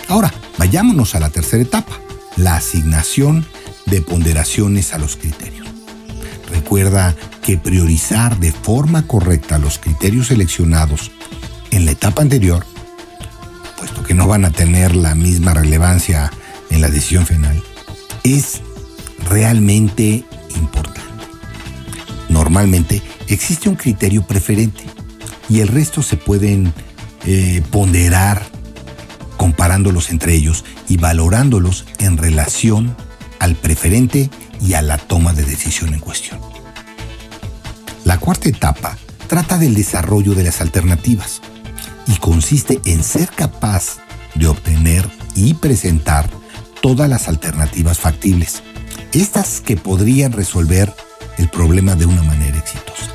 Ahora, 0.08 0.32
vayámonos 0.58 1.14
a 1.14 1.20
la 1.20 1.30
tercera 1.30 1.62
etapa, 1.62 1.98
la 2.36 2.56
asignación 2.56 3.46
de 3.86 4.02
ponderaciones 4.02 4.94
a 4.94 4.98
los 4.98 5.16
criterios. 5.16 5.66
Recuerda 6.50 7.16
que 7.42 7.56
priorizar 7.56 8.38
de 8.38 8.52
forma 8.52 9.06
correcta 9.06 9.58
los 9.58 9.78
criterios 9.78 10.28
seleccionados 10.28 11.10
en 11.70 11.86
la 11.86 11.92
etapa 11.92 12.22
anterior, 12.22 12.64
puesto 13.78 14.02
que 14.02 14.14
no 14.14 14.28
van 14.28 14.44
a 14.44 14.50
tener 14.50 14.94
la 14.94 15.14
misma 15.14 15.54
relevancia 15.54 16.30
en 16.70 16.80
la 16.80 16.88
decisión 16.88 17.26
final, 17.26 17.62
es 18.22 18.60
realmente. 19.28 20.24
Normalmente 22.52 23.00
existe 23.28 23.70
un 23.70 23.76
criterio 23.76 24.26
preferente 24.26 24.84
y 25.48 25.60
el 25.60 25.68
resto 25.68 26.02
se 26.02 26.18
pueden 26.18 26.74
eh, 27.24 27.62
ponderar 27.70 28.42
comparándolos 29.38 30.10
entre 30.10 30.34
ellos 30.34 30.62
y 30.86 30.98
valorándolos 30.98 31.86
en 31.98 32.18
relación 32.18 32.94
al 33.38 33.54
preferente 33.54 34.28
y 34.60 34.74
a 34.74 34.82
la 34.82 34.98
toma 34.98 35.32
de 35.32 35.44
decisión 35.44 35.94
en 35.94 36.00
cuestión. 36.00 36.40
La 38.04 38.18
cuarta 38.18 38.50
etapa 38.50 38.98
trata 39.28 39.56
del 39.56 39.74
desarrollo 39.74 40.34
de 40.34 40.44
las 40.44 40.60
alternativas 40.60 41.40
y 42.06 42.16
consiste 42.16 42.82
en 42.84 43.02
ser 43.02 43.30
capaz 43.30 43.96
de 44.34 44.48
obtener 44.48 45.08
y 45.34 45.54
presentar 45.54 46.28
todas 46.82 47.08
las 47.08 47.28
alternativas 47.28 47.98
factibles, 47.98 48.62
estas 49.14 49.62
que 49.62 49.78
podrían 49.78 50.32
resolver 50.32 50.92
el 51.38 51.48
problema 51.48 51.94
de 51.94 52.06
una 52.06 52.22
manera 52.22 52.58
exitosa. 52.58 53.10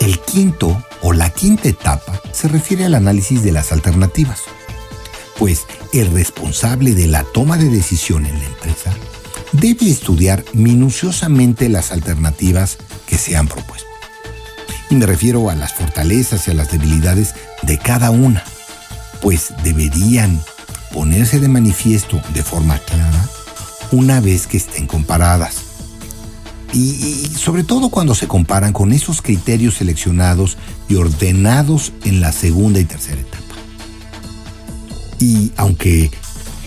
El 0.00 0.18
quinto 0.20 0.82
o 1.02 1.12
la 1.12 1.30
quinta 1.30 1.68
etapa 1.68 2.20
se 2.32 2.48
refiere 2.48 2.84
al 2.84 2.94
análisis 2.94 3.42
de 3.42 3.52
las 3.52 3.72
alternativas, 3.72 4.42
pues 5.38 5.66
el 5.92 6.10
responsable 6.12 6.94
de 6.94 7.06
la 7.06 7.24
toma 7.24 7.56
de 7.56 7.68
decisión 7.68 8.26
en 8.26 8.38
la 8.38 8.46
empresa 8.46 8.92
debe 9.52 9.90
estudiar 9.90 10.44
minuciosamente 10.52 11.68
las 11.68 11.92
alternativas 11.92 12.78
que 13.06 13.18
se 13.18 13.36
han 13.36 13.48
propuesto. 13.48 13.88
Y 14.90 14.96
me 14.96 15.06
refiero 15.06 15.50
a 15.50 15.54
las 15.54 15.74
fortalezas 15.74 16.48
y 16.48 16.50
a 16.50 16.54
las 16.54 16.70
debilidades 16.70 17.34
de 17.62 17.78
cada 17.78 18.10
una, 18.10 18.42
pues 19.20 19.52
deberían 19.62 20.42
ponerse 20.92 21.40
de 21.40 21.48
manifiesto 21.48 22.20
de 22.32 22.42
forma 22.42 22.78
clara 22.78 23.28
una 23.90 24.20
vez 24.20 24.46
que 24.46 24.56
estén 24.56 24.86
comparadas. 24.86 25.67
Y, 26.72 27.26
sobre 27.36 27.64
todo 27.64 27.88
cuando 27.88 28.14
se 28.14 28.28
comparan 28.28 28.72
con 28.72 28.92
esos 28.92 29.22
criterios 29.22 29.76
seleccionados 29.76 30.58
y 30.88 30.96
ordenados 30.96 31.92
en 32.04 32.20
la 32.20 32.32
segunda 32.32 32.78
y 32.80 32.84
tercera 32.84 33.20
etapa. 33.20 33.44
Y 35.18 35.50
aunque 35.56 36.10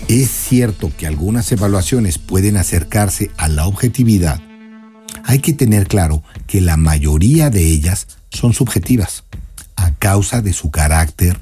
es 0.08 0.30
cierto 0.30 0.90
que 0.96 1.06
algunas 1.06 1.50
evaluaciones 1.52 2.18
pueden 2.18 2.56
acercarse 2.56 3.30
a 3.36 3.48
la 3.48 3.66
objetividad, 3.66 4.40
hay 5.24 5.38
que 5.38 5.52
tener 5.52 5.86
claro 5.86 6.22
que 6.46 6.60
la 6.60 6.76
mayoría 6.76 7.48
de 7.48 7.66
ellas 7.66 8.08
son 8.30 8.52
subjetivas 8.52 9.24
a 9.76 9.92
causa 9.94 10.42
de 10.42 10.52
su 10.52 10.70
carácter 10.70 11.38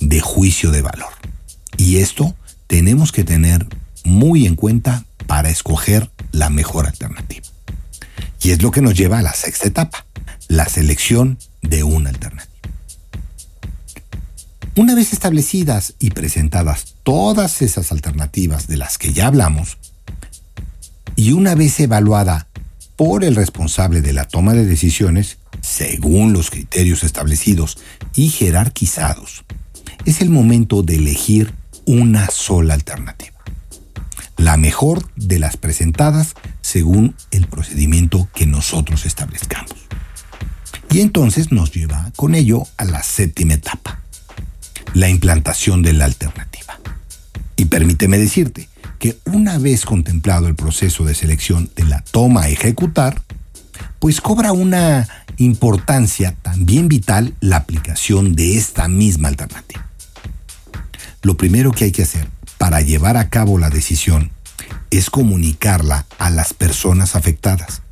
de 0.00 0.20
juicio 0.20 0.70
de 0.70 0.82
valor. 0.82 1.12
Y 1.76 1.96
esto 1.96 2.34
tenemos 2.66 3.12
que 3.12 3.24
tener 3.24 3.66
muy 4.04 4.46
en 4.46 4.54
cuenta 4.54 5.04
para 5.26 5.50
escoger 5.50 6.10
la 6.32 6.50
mejor 6.50 6.86
alternativa. 6.86 7.55
Y 8.42 8.50
es 8.50 8.62
lo 8.62 8.70
que 8.70 8.82
nos 8.82 8.94
lleva 8.94 9.18
a 9.18 9.22
la 9.22 9.32
sexta 9.32 9.68
etapa, 9.68 10.06
la 10.48 10.66
selección 10.68 11.38
de 11.62 11.82
una 11.82 12.10
alternativa. 12.10 12.52
Una 14.76 14.94
vez 14.94 15.12
establecidas 15.12 15.94
y 15.98 16.10
presentadas 16.10 16.96
todas 17.02 17.62
esas 17.62 17.92
alternativas 17.92 18.66
de 18.66 18.76
las 18.76 18.98
que 18.98 19.12
ya 19.12 19.26
hablamos, 19.26 19.78
y 21.16 21.32
una 21.32 21.54
vez 21.54 21.80
evaluada 21.80 22.46
por 22.94 23.24
el 23.24 23.36
responsable 23.36 24.02
de 24.02 24.12
la 24.12 24.26
toma 24.26 24.52
de 24.52 24.66
decisiones, 24.66 25.38
según 25.62 26.32
los 26.32 26.50
criterios 26.50 27.04
establecidos 27.04 27.78
y 28.14 28.28
jerarquizados, 28.28 29.44
es 30.04 30.20
el 30.20 30.30
momento 30.30 30.82
de 30.82 30.96
elegir 30.96 31.54
una 31.86 32.28
sola 32.28 32.74
alternativa. 32.74 33.36
La 34.36 34.56
mejor 34.56 35.10
de 35.16 35.38
las 35.38 35.56
presentadas 35.56 36.34
según 36.66 37.14
el 37.30 37.46
procedimiento 37.46 38.28
que 38.34 38.44
nosotros 38.44 39.06
establezcamos. 39.06 39.70
Y 40.90 41.00
entonces 41.00 41.52
nos 41.52 41.70
lleva 41.70 42.10
con 42.16 42.34
ello 42.34 42.64
a 42.76 42.84
la 42.84 43.04
séptima 43.04 43.54
etapa, 43.54 44.00
la 44.92 45.08
implantación 45.08 45.82
de 45.82 45.92
la 45.92 46.06
alternativa. 46.06 46.80
Y 47.54 47.66
permíteme 47.66 48.18
decirte 48.18 48.68
que 48.98 49.16
una 49.26 49.58
vez 49.58 49.84
contemplado 49.84 50.48
el 50.48 50.56
proceso 50.56 51.04
de 51.04 51.14
selección 51.14 51.70
de 51.76 51.84
la 51.84 52.00
toma 52.00 52.42
a 52.42 52.48
ejecutar, 52.48 53.22
pues 54.00 54.20
cobra 54.20 54.50
una 54.50 55.06
importancia 55.36 56.34
también 56.42 56.88
vital 56.88 57.32
la 57.40 57.58
aplicación 57.58 58.34
de 58.34 58.56
esta 58.56 58.88
misma 58.88 59.28
alternativa. 59.28 59.86
Lo 61.22 61.36
primero 61.36 61.70
que 61.70 61.84
hay 61.84 61.92
que 61.92 62.02
hacer 62.02 62.28
para 62.58 62.80
llevar 62.80 63.16
a 63.16 63.28
cabo 63.28 63.56
la 63.56 63.70
decisión 63.70 64.32
es 64.98 65.10
comunicarla 65.10 66.06
a 66.18 66.30
las 66.30 66.54
personas 66.54 67.16
afectadas 67.16 67.82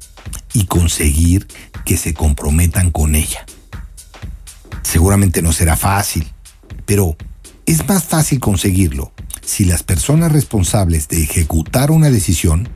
y 0.52 0.66
conseguir 0.66 1.46
que 1.84 1.96
se 1.96 2.14
comprometan 2.14 2.90
con 2.90 3.14
ella. 3.14 3.44
Seguramente 4.82 5.42
no 5.42 5.52
será 5.52 5.76
fácil, 5.76 6.32
pero 6.86 7.16
es 7.66 7.86
más 7.88 8.04
fácil 8.04 8.40
conseguirlo 8.40 9.12
si 9.44 9.64
las 9.64 9.82
personas 9.82 10.32
responsables 10.32 11.08
de 11.08 11.22
ejecutar 11.22 11.90
una 11.90 12.10
decisión 12.10 12.68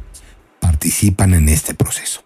participan 0.61 1.35
en 1.35 1.49
este 1.49 1.75
proceso. 1.75 2.25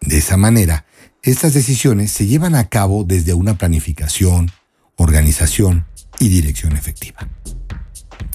De 0.00 0.18
esa 0.18 0.36
manera, 0.36 0.86
estas 1.22 1.54
decisiones 1.54 2.12
se 2.12 2.26
llevan 2.26 2.54
a 2.54 2.68
cabo 2.68 3.04
desde 3.04 3.34
una 3.34 3.58
planificación, 3.58 4.50
organización 4.96 5.86
y 6.20 6.28
dirección 6.28 6.76
efectiva. 6.76 7.28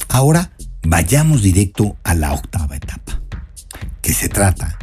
Ahora 0.10 0.52
vayamos 0.84 1.42
directo 1.42 1.98
a 2.04 2.14
la 2.14 2.34
octava 2.34 2.76
etapa, 2.76 3.22
que 4.02 4.14
se 4.14 4.30
trata 4.30 4.78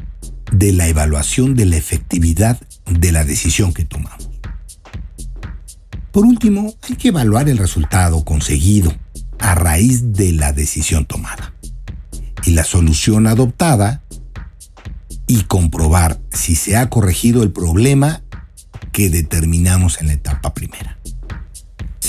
de 0.53 0.73
la 0.73 0.89
evaluación 0.89 1.55
de 1.55 1.67
la 1.67 1.77
efectividad 1.77 2.61
de 2.87 3.13
la 3.13 3.25
decisión 3.25 3.73
que 3.73 3.85
tomamos. 3.85 4.29
Por 6.13 6.27
último, 6.27 6.75
hay 6.83 6.97
que 6.97 7.09
evaluar 7.09 7.49
el 7.49 7.59
resultado 7.59 8.25
conseguido 8.25 8.93
a 9.39 9.55
raíz 9.55 10.13
de 10.13 10.33
la 10.33 10.53
decisión 10.53 11.07
tomada 11.07 11.55
y 12.45 12.51
la 12.51 12.65
solución 12.65 13.27
adoptada 13.27 14.03
y 15.27 15.43
comprobar 15.45 16.21
si 16.33 16.57
se 16.57 16.77
ha 16.77 16.91
corregido 16.91 17.45
el 17.45 17.53
problema 17.53 18.23
que 18.93 19.11
determinamos 19.11 20.01
en 20.01 20.09
la 20.09 20.15
etapa 20.15 20.53
primera. 20.53 21.00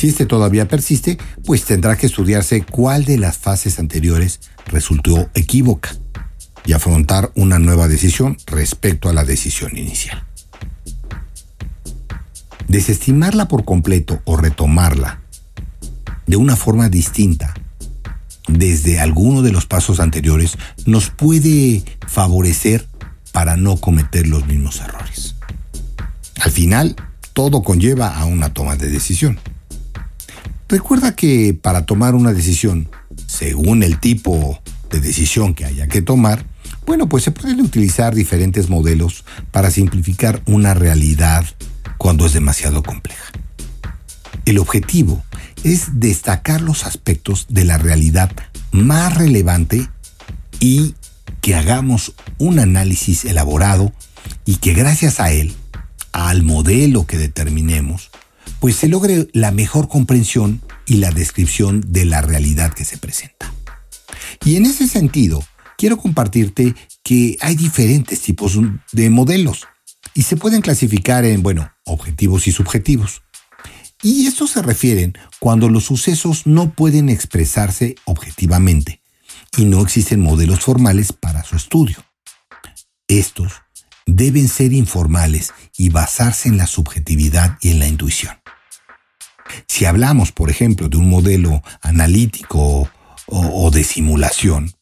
Si 0.01 0.07
este 0.07 0.25
todavía 0.25 0.67
persiste, 0.67 1.19
pues 1.45 1.63
tendrá 1.63 1.95
que 1.95 2.07
estudiarse 2.07 2.63
cuál 2.63 3.05
de 3.05 3.19
las 3.19 3.37
fases 3.37 3.77
anteriores 3.77 4.39
resultó 4.65 5.29
equívoca 5.35 5.95
y 6.65 6.73
afrontar 6.73 7.31
una 7.35 7.59
nueva 7.59 7.87
decisión 7.87 8.35
respecto 8.47 9.09
a 9.09 9.13
la 9.13 9.25
decisión 9.25 9.77
inicial. 9.77 10.25
Desestimarla 12.67 13.47
por 13.47 13.63
completo 13.63 14.23
o 14.25 14.37
retomarla 14.37 15.21
de 16.25 16.35
una 16.35 16.55
forma 16.55 16.89
distinta 16.89 17.53
desde 18.47 18.99
alguno 18.99 19.43
de 19.43 19.51
los 19.51 19.67
pasos 19.67 19.99
anteriores 19.99 20.57
nos 20.87 21.11
puede 21.11 21.83
favorecer 22.07 22.87
para 23.33 23.55
no 23.55 23.77
cometer 23.77 24.25
los 24.25 24.47
mismos 24.47 24.79
errores. 24.79 25.35
Al 26.39 26.49
final, 26.49 26.95
todo 27.33 27.61
conlleva 27.61 28.17
a 28.17 28.25
una 28.25 28.51
toma 28.51 28.77
de 28.77 28.89
decisión. 28.89 29.39
Recuerda 30.71 31.17
que 31.17 31.53
para 31.53 31.85
tomar 31.85 32.15
una 32.15 32.31
decisión, 32.31 32.87
según 33.27 33.83
el 33.83 33.99
tipo 33.99 34.57
de 34.89 35.01
decisión 35.01 35.53
que 35.53 35.65
haya 35.65 35.89
que 35.89 36.01
tomar, 36.01 36.45
bueno, 36.85 37.09
pues 37.09 37.25
se 37.25 37.31
pueden 37.31 37.59
utilizar 37.59 38.15
diferentes 38.15 38.69
modelos 38.69 39.25
para 39.51 39.69
simplificar 39.69 40.41
una 40.45 40.73
realidad 40.73 41.45
cuando 41.97 42.25
es 42.25 42.31
demasiado 42.31 42.83
compleja. 42.83 43.33
El 44.45 44.59
objetivo 44.59 45.21
es 45.65 45.99
destacar 45.99 46.61
los 46.61 46.85
aspectos 46.85 47.47
de 47.49 47.65
la 47.65 47.77
realidad 47.77 48.31
más 48.71 49.17
relevante 49.17 49.89
y 50.61 50.95
que 51.41 51.55
hagamos 51.55 52.13
un 52.37 52.59
análisis 52.59 53.25
elaborado 53.25 53.91
y 54.45 54.55
que 54.55 54.73
gracias 54.73 55.19
a 55.19 55.33
él, 55.33 55.53
al 56.13 56.43
modelo 56.43 57.05
que 57.05 57.17
determinemos, 57.17 58.10
pues 58.61 58.75
se 58.75 58.87
logre 58.87 59.27
la 59.33 59.51
mejor 59.51 59.89
comprensión 59.89 60.61
y 60.85 60.97
la 60.97 61.09
descripción 61.09 61.83
de 61.87 62.05
la 62.05 62.21
realidad 62.21 62.71
que 62.71 62.85
se 62.85 62.99
presenta. 62.99 63.51
Y 64.45 64.55
en 64.55 64.67
ese 64.67 64.87
sentido, 64.87 65.43
quiero 65.79 65.97
compartirte 65.97 66.75
que 67.03 67.37
hay 67.41 67.55
diferentes 67.55 68.21
tipos 68.21 68.59
de 68.91 69.09
modelos 69.09 69.67
y 70.13 70.21
se 70.21 70.37
pueden 70.37 70.61
clasificar 70.61 71.25
en, 71.25 71.41
bueno, 71.41 71.71
objetivos 71.85 72.47
y 72.47 72.51
subjetivos. 72.51 73.23
Y 74.03 74.27
estos 74.27 74.51
se 74.51 74.61
refieren 74.61 75.17
cuando 75.39 75.67
los 75.67 75.85
sucesos 75.85 76.45
no 76.45 76.73
pueden 76.73 77.09
expresarse 77.09 77.95
objetivamente 78.05 79.01
y 79.57 79.65
no 79.65 79.81
existen 79.81 80.19
modelos 80.19 80.59
formales 80.59 81.13
para 81.13 81.43
su 81.43 81.55
estudio. 81.55 81.97
Estos 83.07 83.53
deben 84.05 84.47
ser 84.47 84.71
informales 84.71 85.51
y 85.77 85.89
basarse 85.89 86.47
en 86.47 86.57
la 86.57 86.67
subjetividad 86.67 87.57
y 87.61 87.71
en 87.71 87.79
la 87.79 87.87
intuición. 87.87 88.40
Si 89.67 89.85
hablamos, 89.85 90.31
por 90.31 90.49
ejemplo, 90.49 90.89
de 90.89 90.97
un 90.97 91.09
modelo 91.09 91.63
analítico 91.81 92.89
o, 93.27 93.71
de 93.71 93.83
simulación, 93.83 94.73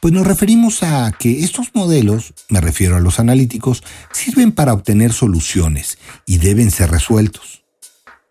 pues 0.00 0.12
nos 0.12 0.26
referimos 0.26 0.82
a 0.82 1.10
que 1.12 1.40
estos 1.40 1.68
modelos, 1.74 2.34
me 2.48 2.60
refiero 2.60 2.96
a 2.96 3.00
los 3.00 3.18
analíticos, 3.18 3.82
sirven 4.12 4.52
para 4.52 4.72
obtener 4.72 5.12
soluciones 5.12 5.98
y 6.26 6.38
deben 6.38 6.70
ser 6.70 6.90
resueltos. 6.90 7.64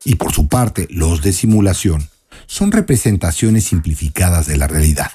Y 0.06 0.16
por 0.16 0.34
su 0.34 0.48
parte, 0.48 0.88
los 0.90 1.22
de 1.22 1.34
simulación 1.34 2.10
son 2.46 2.72
representaciones 2.72 3.66
simplificadas 3.66 4.46
de 4.46 4.58
la 4.58 4.68
realidad, 4.68 5.12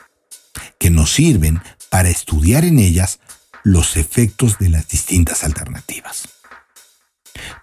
que 0.79 0.91
nos 0.91 1.13
sirven 1.13 1.61
para 1.91 2.09
estudiar 2.09 2.65
en 2.65 2.79
ellas 2.79 3.21
los 3.63 3.97
efectos 3.97 4.59
de 4.59 4.71
las 4.71 4.89
distintas 4.89 5.45
alternativas. 5.45 6.29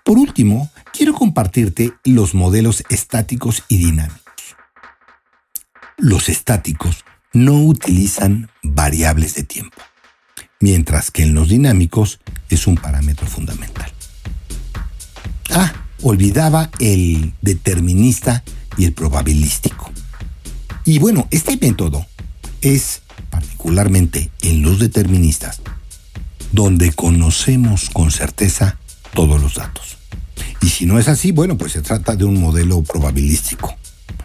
Por 0.03 0.17
último, 0.17 0.71
quiero 0.93 1.13
compartirte 1.13 1.93
los 2.03 2.33
modelos 2.33 2.83
estáticos 2.89 3.63
y 3.67 3.77
dinámicos. 3.77 4.21
Los 5.97 6.29
estáticos 6.29 7.05
no 7.33 7.61
utilizan 7.63 8.49
variables 8.63 9.35
de 9.35 9.43
tiempo, 9.43 9.81
mientras 10.59 11.11
que 11.11 11.23
en 11.23 11.33
los 11.33 11.49
dinámicos 11.49 12.19
es 12.49 12.67
un 12.67 12.75
parámetro 12.75 13.27
fundamental. 13.27 13.91
Ah, 15.51 15.73
olvidaba 16.01 16.69
el 16.79 17.33
determinista 17.41 18.43
y 18.77 18.85
el 18.85 18.93
probabilístico. 18.93 19.91
Y 20.83 20.99
bueno, 20.99 21.27
este 21.31 21.57
método 21.57 22.05
es 22.61 23.01
particularmente 23.29 24.31
en 24.41 24.61
los 24.61 24.79
deterministas, 24.79 25.61
donde 26.51 26.93
conocemos 26.93 27.89
con 27.89 28.11
certeza 28.11 28.77
todos 29.15 29.41
los 29.41 29.55
datos. 29.55 29.97
Y 30.61 30.69
si 30.69 30.85
no 30.85 30.99
es 30.99 31.07
así, 31.07 31.31
bueno, 31.31 31.57
pues 31.57 31.71
se 31.71 31.81
trata 31.81 32.15
de 32.15 32.25
un 32.25 32.39
modelo 32.39 32.83
probabilístico, 32.83 33.75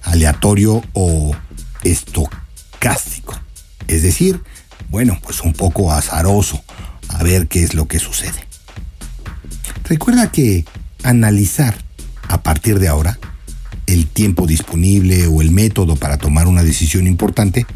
aleatorio 0.02 0.82
o 0.92 1.34
estocástico. 1.82 3.38
Es 3.88 4.02
decir, 4.02 4.42
bueno, 4.90 5.18
pues 5.22 5.40
un 5.40 5.54
poco 5.54 5.92
azaroso, 5.92 6.62
a 7.08 7.22
ver 7.22 7.48
qué 7.48 7.62
es 7.62 7.72
lo 7.74 7.88
que 7.88 7.98
sucede. 7.98 8.46
Recuerda 9.84 10.30
que 10.30 10.66
analizar 11.02 11.76
a 12.28 12.42
partir 12.42 12.78
de 12.78 12.88
ahora 12.88 13.18
el 13.86 14.06
tiempo 14.06 14.46
disponible 14.46 15.26
o 15.26 15.42
el 15.42 15.50
método 15.50 15.96
para 15.96 16.18
tomar 16.18 16.46
una 16.46 16.62
decisión 16.62 17.06
importante, 17.06 17.66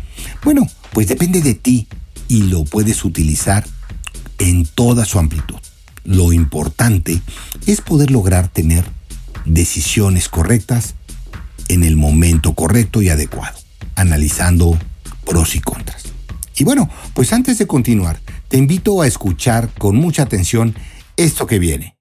bueno, 0.45 0.67
pues 0.93 1.09
depende 1.09 1.41
de 1.41 1.55
ti 1.55 1.89
y 2.29 2.43
lo 2.43 2.65
puedes 2.65 3.05
utilizar 3.05 3.65
en 4.39 4.67
toda 4.67 5.05
su 5.05 5.19
amplitud. 5.19 5.57
Lo 6.05 6.33
importante 6.33 7.21
es 7.67 7.81
poder 7.81 8.11
lograr 8.11 8.49
tener 8.49 8.85
decisiones 9.45 10.29
correctas 10.29 10.95
en 11.69 11.83
el 11.83 11.97
momento 11.97 12.55
correcto 12.55 13.03
y 13.03 13.09
adecuado, 13.09 13.59
analizando 13.97 14.79
pros 15.25 15.57
y 15.57 15.61
contras. 15.61 16.05
Y 16.57 16.65
bueno, 16.65 16.89
pues 17.15 17.33
antes 17.33 17.59
de 17.59 17.67
continuar, 17.67 18.21
te 18.49 18.59
invito 18.59 19.03
a 19.03 19.07
escuchar 19.07 19.71
con 19.79 19.97
mucha 19.97 20.23
atención 20.23 20.75
esto 21.17 21.47
que 21.47 21.59
viene. 21.59 21.94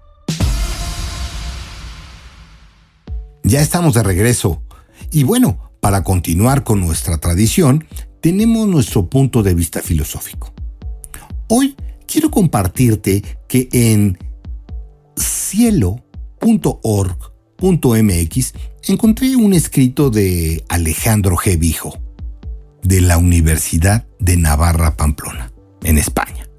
Ya 3.46 3.62
estamos 3.62 3.94
de 3.94 4.02
regreso. 4.02 4.64
Y 5.12 5.24
bueno, 5.24 5.72
para 5.80 6.04
continuar 6.04 6.64
con 6.64 6.80
nuestra 6.82 7.20
tradición, 7.20 7.86
tenemos 8.20 8.68
nuestro 8.68 9.08
punto 9.08 9.44
de 9.44 9.54
vista 9.54 9.84
filosófico. 9.84 10.52
Hoy 11.48 11.76
quiero 12.08 12.32
compartirte 12.32 13.22
que 13.48 13.70
en 13.72 14.18
cielo.org.mx 15.16 16.04
encontré 18.88 19.36
un 19.36 19.54
escrito 19.54 20.10
de 20.10 20.66
Alejandro 20.68 21.36
G. 21.36 21.60
Vijo, 21.60 22.00
de 22.82 23.02
la 23.02 23.20
Universidad 23.20 24.08
de 24.18 24.38
Navarra 24.38 24.98
Pamplona, 24.98 25.54
en 25.84 26.00
España. 26.00 26.50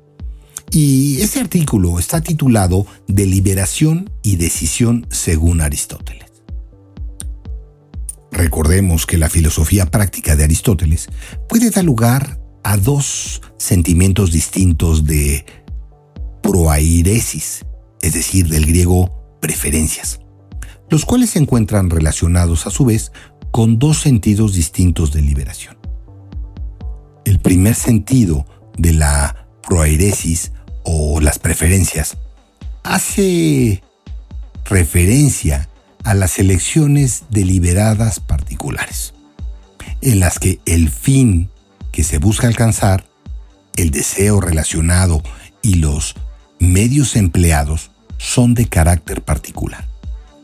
Y 0.71 1.21
ese 1.21 1.41
artículo 1.41 1.99
está 1.99 2.21
titulado 2.21 2.87
Deliberación 3.09 4.09
y 4.23 4.37
decisión 4.37 5.09
según 5.11 5.63
Aristóteles. 5.63 6.26
Recordemos 8.37 9.07
que 9.07 9.17
la 9.17 9.31
filosofía 9.31 9.87
práctica 9.87 10.37
de 10.37 10.45
Aristóteles 10.45 11.09
puede 11.49 11.71
dar 11.71 11.85
lugar 11.85 12.39
a 12.65 12.77
dos 12.77 13.41
sentimientos 13.57 14.31
distintos 14.31 15.07
de 15.07 15.47
proairesis, 16.43 17.65
es 18.03 18.13
decir, 18.13 18.49
del 18.49 18.67
griego 18.67 19.39
preferencias, 19.41 20.21
los 20.91 21.07
cuales 21.07 21.31
se 21.31 21.39
encuentran 21.39 21.89
relacionados 21.89 22.67
a 22.67 22.71
su 22.71 22.85
vez 22.85 23.11
con 23.53 23.79
dos 23.79 24.01
sentidos 24.01 24.53
distintos 24.53 25.15
de 25.15 25.23
liberación. 25.23 25.79
El 27.25 27.39
primer 27.39 27.75
sentido 27.75 28.45
de 28.77 28.93
la 28.93 29.49
proairesis 29.67 30.53
o 30.85 31.23
las 31.23 31.39
preferencias 31.39 32.19
hace 32.83 33.83
referencia 34.67 35.71
a 36.07 36.15
las 36.15 36.39
elecciones 36.39 37.25
deliberadas 37.31 38.21
particulares, 38.21 39.13
en 40.03 40.21
las 40.21 40.39
que 40.39 40.61
el 40.65 40.89
fin 40.89 41.51
que 41.91 42.05
se 42.05 42.19
busca 42.19 42.47
alcanzar, 42.47 43.09
el 43.75 43.91
deseo 43.91 44.41
relacionado 44.41 45.21
y 45.63 45.75
los 45.75 46.15
medios 46.61 47.17
empleados 47.17 47.91
son 48.19 48.55
de 48.55 48.67
carácter 48.67 49.23
particular 49.23 49.89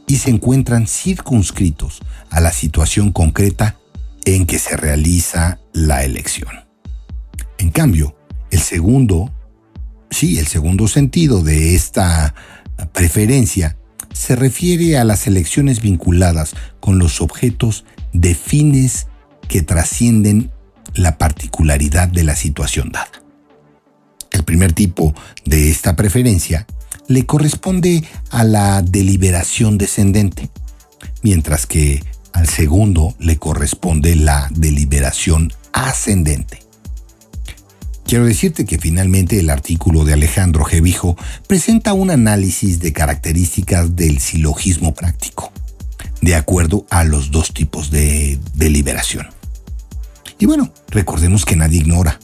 y 0.08 0.16
se 0.16 0.30
encuentran 0.30 0.88
circunscritos 0.88 2.00
a 2.28 2.40
la 2.40 2.52
situación 2.52 3.12
concreta 3.12 3.78
en 4.24 4.46
que 4.46 4.58
se 4.58 4.76
realiza 4.76 5.60
la 5.72 6.02
elección. 6.02 6.50
En 7.58 7.70
cambio, 7.70 8.16
el 8.50 8.60
segundo, 8.60 9.32
sí, 10.10 10.40
el 10.40 10.48
segundo 10.48 10.88
sentido 10.88 11.44
de 11.44 11.76
esta 11.76 12.34
preferencia 12.92 13.76
se 14.12 14.36
refiere 14.36 14.98
a 14.98 15.04
las 15.04 15.26
elecciones 15.26 15.80
vinculadas 15.80 16.54
con 16.80 16.98
los 16.98 17.20
objetos 17.20 17.84
de 18.12 18.34
fines 18.34 19.06
que 19.48 19.62
trascienden 19.62 20.50
la 20.94 21.18
particularidad 21.18 22.08
de 22.08 22.24
la 22.24 22.36
situación 22.36 22.90
dada. 22.90 23.10
El 24.30 24.44
primer 24.44 24.72
tipo 24.72 25.14
de 25.44 25.70
esta 25.70 25.96
preferencia 25.96 26.66
le 27.08 27.26
corresponde 27.26 28.04
a 28.30 28.44
la 28.44 28.82
deliberación 28.82 29.78
descendente, 29.78 30.50
mientras 31.22 31.66
que 31.66 32.02
al 32.32 32.48
segundo 32.48 33.14
le 33.18 33.36
corresponde 33.36 34.16
la 34.16 34.48
deliberación 34.50 35.52
ascendente. 35.72 36.61
Quiero 38.12 38.26
decirte 38.26 38.66
que 38.66 38.76
finalmente 38.76 39.40
el 39.40 39.48
artículo 39.48 40.04
de 40.04 40.12
Alejandro 40.12 40.64
Gevijo 40.64 41.16
presenta 41.46 41.94
un 41.94 42.10
análisis 42.10 42.78
de 42.78 42.92
características 42.92 43.96
del 43.96 44.18
silogismo 44.18 44.92
práctico, 44.92 45.50
de 46.20 46.34
acuerdo 46.34 46.84
a 46.90 47.04
los 47.04 47.30
dos 47.30 47.54
tipos 47.54 47.90
de 47.90 48.38
deliberación. 48.52 49.28
Y 50.38 50.44
bueno, 50.44 50.74
recordemos 50.88 51.46
que 51.46 51.56
nadie 51.56 51.78
ignora, 51.78 52.20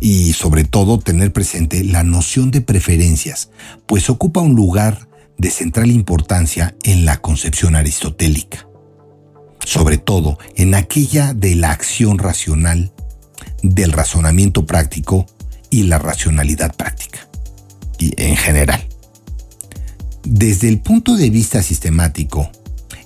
y 0.00 0.32
sobre 0.32 0.64
todo 0.64 0.98
tener 0.98 1.32
presente 1.32 1.84
la 1.84 2.02
noción 2.02 2.50
de 2.50 2.60
preferencias, 2.60 3.50
pues 3.86 4.10
ocupa 4.10 4.40
un 4.40 4.56
lugar 4.56 5.06
de 5.38 5.52
central 5.52 5.92
importancia 5.92 6.74
en 6.82 7.04
la 7.04 7.18
concepción 7.18 7.76
aristotélica, 7.76 8.66
sobre 9.64 9.98
todo 9.98 10.40
en 10.56 10.74
aquella 10.74 11.32
de 11.32 11.54
la 11.54 11.70
acción 11.70 12.18
racional, 12.18 12.92
del 13.62 13.92
razonamiento 13.92 14.66
práctico 14.66 15.26
y 15.70 15.84
la 15.84 15.98
racionalidad 15.98 16.74
práctica, 16.74 17.28
y 17.98 18.12
en 18.20 18.36
general. 18.36 18.86
Desde 20.24 20.68
el 20.68 20.80
punto 20.80 21.16
de 21.16 21.30
vista 21.30 21.62
sistemático, 21.62 22.50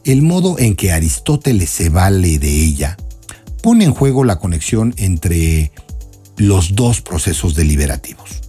el 0.04 0.22
modo 0.22 0.58
en 0.58 0.76
que 0.76 0.92
Aristóteles 0.92 1.70
se 1.70 1.88
vale 1.88 2.38
de 2.38 2.62
ella 2.62 2.96
pone 3.62 3.84
en 3.84 3.94
juego 3.94 4.24
la 4.24 4.38
conexión 4.38 4.94
entre 4.96 5.72
los 6.36 6.74
dos 6.74 7.00
procesos 7.00 7.54
deliberativos. 7.54 8.42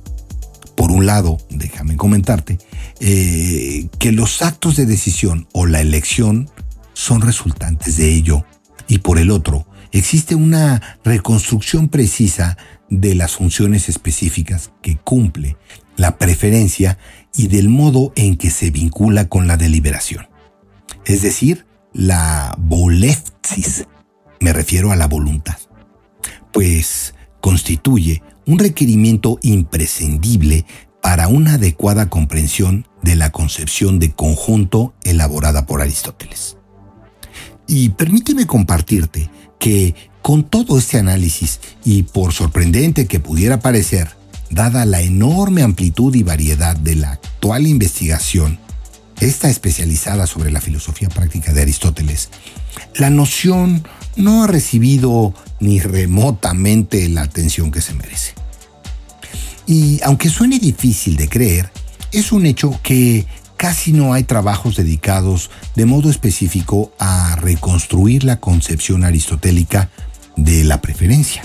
Por 0.75 0.91
un 0.91 1.05
lado, 1.05 1.39
déjame 1.49 1.95
comentarte, 1.95 2.59
eh, 2.99 3.87
que 3.97 4.11
los 4.11 4.41
actos 4.41 4.75
de 4.75 4.85
decisión 4.85 5.47
o 5.53 5.65
la 5.65 5.81
elección 5.81 6.49
son 6.93 7.21
resultantes 7.21 7.97
de 7.97 8.13
ello, 8.13 8.45
y 8.87 8.99
por 8.99 9.17
el 9.17 9.31
otro, 9.31 9.65
existe 9.97 10.35
una 10.35 10.81
reconstrucción 11.03 11.89
precisa 11.89 12.57
de 12.89 13.15
las 13.15 13.35
funciones 13.35 13.89
específicas 13.89 14.71
que 14.81 14.97
cumple 14.97 15.57
la 15.95 16.17
preferencia 16.17 16.97
y 17.35 17.47
del 17.47 17.69
modo 17.69 18.13
en 18.15 18.37
que 18.37 18.49
se 18.49 18.71
vincula 18.71 19.29
con 19.29 19.47
la 19.47 19.57
deliberación. 19.57 20.27
Es 21.05 21.21
decir, 21.21 21.65
la 21.93 22.55
volepsis, 22.57 23.85
me 24.39 24.53
refiero 24.53 24.91
a 24.91 24.95
la 24.95 25.07
voluntad, 25.07 25.57
pues 26.51 27.13
constituye 27.41 28.21
un 28.45 28.59
requerimiento 28.59 29.39
imprescindible 29.41 30.65
para 31.01 31.27
una 31.27 31.53
adecuada 31.53 32.09
comprensión 32.09 32.87
de 33.01 33.15
la 33.15 33.31
concepción 33.31 33.99
de 33.99 34.11
conjunto 34.11 34.93
elaborada 35.03 35.65
por 35.65 35.81
Aristóteles. 35.81 36.57
Y 37.67 37.89
permíteme 37.89 38.45
compartirte 38.45 39.29
que 39.59 39.95
con 40.21 40.43
todo 40.43 40.77
este 40.77 40.97
análisis, 40.97 41.59
y 41.85 42.03
por 42.03 42.33
sorprendente 42.33 43.07
que 43.07 43.19
pudiera 43.19 43.59
parecer, 43.59 44.09
dada 44.49 44.85
la 44.85 45.01
enorme 45.01 45.61
amplitud 45.61 46.13
y 46.15 46.23
variedad 46.23 46.75
de 46.75 46.95
la 46.95 47.13
actual 47.13 47.67
investigación, 47.67 48.59
esta 49.19 49.49
especializada 49.49 50.27
sobre 50.27 50.51
la 50.51 50.61
filosofía 50.61 51.09
práctica 51.09 51.53
de 51.53 51.61
Aristóteles, 51.61 52.29
la 52.95 53.09
noción 53.09 53.87
no 54.15 54.43
ha 54.43 54.47
recibido 54.47 55.33
ni 55.59 55.79
remotamente 55.79 57.07
la 57.09 57.23
atención 57.23 57.71
que 57.71 57.81
se 57.81 57.93
merece. 57.93 58.33
Y 59.65 59.99
aunque 60.03 60.29
suene 60.29 60.59
difícil 60.59 61.17
de 61.17 61.29
creer, 61.29 61.71
es 62.11 62.31
un 62.31 62.45
hecho 62.45 62.79
que 62.83 63.25
casi 63.57 63.91
no 63.91 64.13
hay 64.13 64.23
trabajos 64.23 64.75
dedicados 64.75 65.49
de 65.75 65.85
modo 65.85 66.09
específico 66.09 66.93
a 66.99 67.35
reconstruir 67.35 68.23
la 68.23 68.39
concepción 68.39 69.03
aristotélica 69.03 69.89
de 70.35 70.63
la 70.63 70.81
preferencia. 70.81 71.43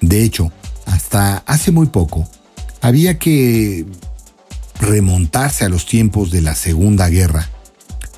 De 0.00 0.22
hecho, 0.22 0.52
hasta 0.86 1.38
hace 1.46 1.72
muy 1.72 1.86
poco, 1.86 2.28
había 2.82 3.18
que 3.18 3.86
remontarse 4.78 5.64
a 5.64 5.68
los 5.68 5.86
tiempos 5.86 6.30
de 6.30 6.42
la 6.42 6.54
Segunda 6.54 7.08
Guerra 7.08 7.48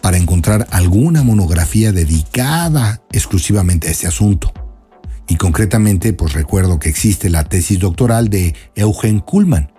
para 0.00 0.16
encontrar 0.16 0.66
alguna 0.70 1.22
monografía 1.22 1.92
dedicada 1.92 3.00
exclusivamente 3.12 3.88
a 3.88 3.92
este 3.92 4.06
asunto. 4.06 4.52
Y 5.28 5.36
concretamente, 5.36 6.12
pues 6.12 6.32
recuerdo 6.32 6.78
que 6.78 6.88
existe 6.88 7.30
la 7.30 7.44
tesis 7.44 7.78
doctoral 7.78 8.28
de 8.28 8.54
Eugen 8.74 9.20
Kuhlmann, 9.20 9.72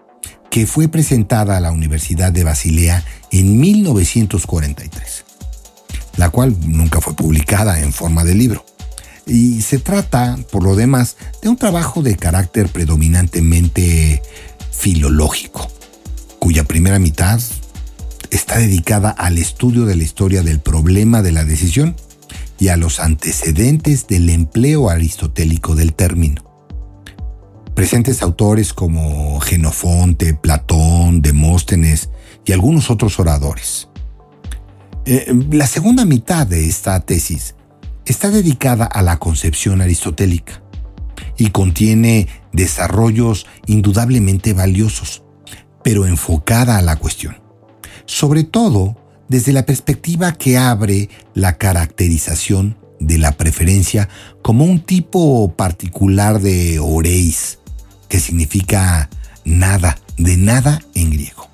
que 0.49 0.65
fue 0.65 0.87
presentada 0.87 1.57
a 1.57 1.59
la 1.59 1.71
Universidad 1.71 2.31
de 2.31 2.43
Basilea 2.43 3.03
en 3.31 3.59
1943, 3.59 5.25
la 6.17 6.29
cual 6.29 6.55
nunca 6.65 7.01
fue 7.01 7.15
publicada 7.15 7.79
en 7.81 7.93
forma 7.93 8.23
de 8.23 8.35
libro. 8.35 8.65
Y 9.25 9.61
se 9.61 9.77
trata, 9.79 10.37
por 10.51 10.63
lo 10.63 10.75
demás, 10.75 11.17
de 11.41 11.49
un 11.49 11.57
trabajo 11.57 12.01
de 12.01 12.15
carácter 12.15 12.69
predominantemente 12.69 14.21
filológico, 14.71 15.69
cuya 16.39 16.63
primera 16.63 16.97
mitad 16.97 17.41
está 18.29 18.57
dedicada 18.57 19.09
al 19.09 19.37
estudio 19.37 19.85
de 19.85 19.95
la 19.95 20.03
historia 20.03 20.43
del 20.43 20.59
problema 20.59 21.21
de 21.21 21.33
la 21.33 21.43
decisión 21.43 21.95
y 22.59 22.69
a 22.69 22.77
los 22.77 22.99
antecedentes 22.99 24.07
del 24.07 24.29
empleo 24.29 24.89
aristotélico 24.89 25.75
del 25.75 25.93
término 25.93 26.46
presentes 27.77 28.23
autores 28.23 28.73
como 28.73 29.39
Genofonte, 29.39 30.33
Platón, 30.33 31.21
Demóstenes 31.21 32.09
y 32.43 32.51
algunos 32.51 32.89
otros 32.89 33.19
oradores. 33.19 33.87
Eh, 35.05 35.31
la 35.51 35.67
segunda 35.67 36.03
mitad 36.03 36.47
de 36.47 36.67
esta 36.67 36.99
tesis 37.01 37.53
está 38.07 38.31
dedicada 38.31 38.85
a 38.85 39.03
la 39.03 39.19
concepción 39.19 39.79
aristotélica 39.81 40.63
y 41.37 41.51
contiene 41.51 42.27
desarrollos 42.51 43.45
indudablemente 43.67 44.53
valiosos, 44.53 45.21
pero 45.83 46.07
enfocada 46.07 46.79
a 46.79 46.81
la 46.81 46.95
cuestión, 46.95 47.37
sobre 48.07 48.43
todo 48.43 48.97
desde 49.29 49.53
la 49.53 49.67
perspectiva 49.67 50.31
que 50.31 50.57
abre 50.57 51.09
la 51.35 51.59
caracterización 51.59 52.75
de 52.99 53.19
la 53.19 53.33
preferencia 53.33 54.09
como 54.41 54.65
un 54.65 54.79
tipo 54.79 55.53
particular 55.55 56.41
de 56.41 56.79
oreis, 56.79 57.56
que 58.09 58.19
significa 58.19 59.09
nada, 59.45 59.97
de 60.17 60.37
nada 60.37 60.81
en 60.93 61.11
griego. 61.11 61.49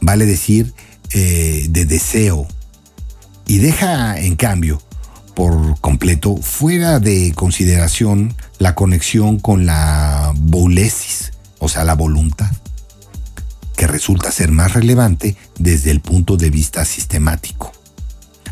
Vale 0.00 0.26
decir 0.26 0.74
eh, 1.10 1.66
de 1.70 1.84
deseo. 1.84 2.46
Y 3.46 3.58
deja, 3.58 4.18
en 4.18 4.36
cambio, 4.36 4.82
por 5.34 5.78
completo 5.80 6.36
fuera 6.36 7.00
de 7.00 7.32
consideración 7.34 8.34
la 8.58 8.74
conexión 8.74 9.38
con 9.38 9.66
la 9.66 10.32
boulesis, 10.36 11.32
o 11.58 11.68
sea, 11.68 11.84
la 11.84 11.94
voluntad, 11.94 12.50
que 13.76 13.86
resulta 13.86 14.30
ser 14.30 14.50
más 14.52 14.72
relevante 14.72 15.36
desde 15.58 15.90
el 15.90 16.00
punto 16.00 16.36
de 16.36 16.50
vista 16.50 16.84
sistemático. 16.84 17.72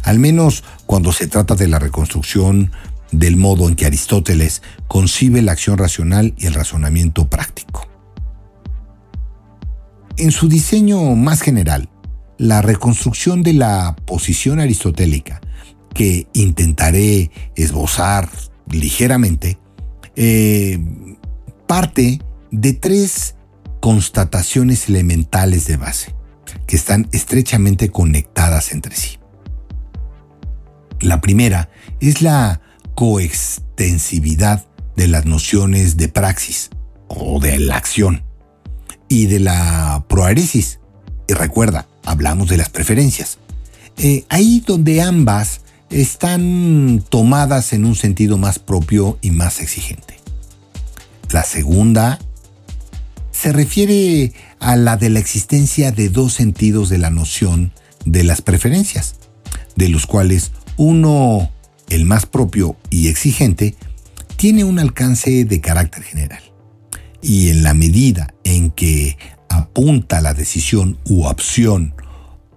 Al 0.02 0.18
menos 0.18 0.64
cuando 0.86 1.12
se 1.12 1.28
trata 1.28 1.54
de 1.54 1.68
la 1.68 1.78
reconstrucción 1.78 2.72
del 3.12 3.36
modo 3.36 3.68
en 3.68 3.76
que 3.76 3.86
Aristóteles 3.86 4.62
concibe 4.88 5.42
la 5.42 5.52
acción 5.52 5.78
racional 5.78 6.34
y 6.36 6.46
el 6.46 6.54
razonamiento 6.54 7.28
práctico. 7.28 7.86
En 10.16 10.32
su 10.32 10.48
diseño 10.48 11.14
más 11.14 11.40
general, 11.42 11.88
la 12.38 12.62
reconstrucción 12.62 13.42
de 13.42 13.52
la 13.52 13.94
posición 14.06 14.58
aristotélica, 14.58 15.40
que 15.94 16.26
intentaré 16.32 17.30
esbozar 17.54 18.28
ligeramente, 18.70 19.58
eh, 20.16 20.78
parte 21.66 22.20
de 22.50 22.72
tres 22.72 23.36
constataciones 23.80 24.88
elementales 24.88 25.66
de 25.66 25.76
base, 25.76 26.14
que 26.66 26.76
están 26.76 27.08
estrechamente 27.12 27.90
conectadas 27.90 28.72
entre 28.72 28.96
sí. 28.96 29.18
La 31.00 31.20
primera 31.20 31.68
es 32.00 32.22
la 32.22 32.61
coextensividad 32.94 34.66
de 34.96 35.08
las 35.08 35.24
nociones 35.24 35.96
de 35.96 36.08
praxis 36.08 36.70
o 37.08 37.40
de 37.40 37.58
la 37.58 37.76
acción 37.76 38.22
y 39.08 39.26
de 39.26 39.40
la 39.40 40.04
proaresis, 40.08 40.78
Y 41.28 41.34
recuerda, 41.34 41.86
hablamos 42.04 42.48
de 42.48 42.56
las 42.56 42.68
preferencias. 42.68 43.38
Eh, 43.98 44.24
ahí 44.28 44.62
donde 44.66 45.02
ambas 45.02 45.60
están 45.90 47.04
tomadas 47.08 47.72
en 47.72 47.84
un 47.84 47.94
sentido 47.94 48.38
más 48.38 48.58
propio 48.58 49.18
y 49.20 49.30
más 49.30 49.60
exigente. 49.60 50.18
La 51.30 51.44
segunda 51.44 52.18
se 53.30 53.52
refiere 53.52 54.32
a 54.58 54.76
la 54.76 54.96
de 54.96 55.10
la 55.10 55.18
existencia 55.18 55.92
de 55.92 56.08
dos 56.08 56.32
sentidos 56.32 56.88
de 56.88 56.98
la 56.98 57.10
noción 57.10 57.72
de 58.04 58.24
las 58.24 58.42
preferencias, 58.42 59.16
de 59.76 59.88
los 59.88 60.06
cuales 60.06 60.52
uno, 60.76 61.50
el 61.94 62.06
más 62.06 62.26
propio 62.26 62.76
y 62.90 63.08
exigente, 63.08 63.76
tiene 64.36 64.64
un 64.64 64.78
alcance 64.78 65.44
de 65.44 65.60
carácter 65.60 66.02
general. 66.02 66.42
Y 67.20 67.50
en 67.50 67.62
la 67.62 67.74
medida 67.74 68.34
en 68.44 68.70
que 68.70 69.16
apunta 69.48 70.20
la 70.20 70.34
decisión 70.34 70.98
u 71.04 71.24
opción 71.24 71.94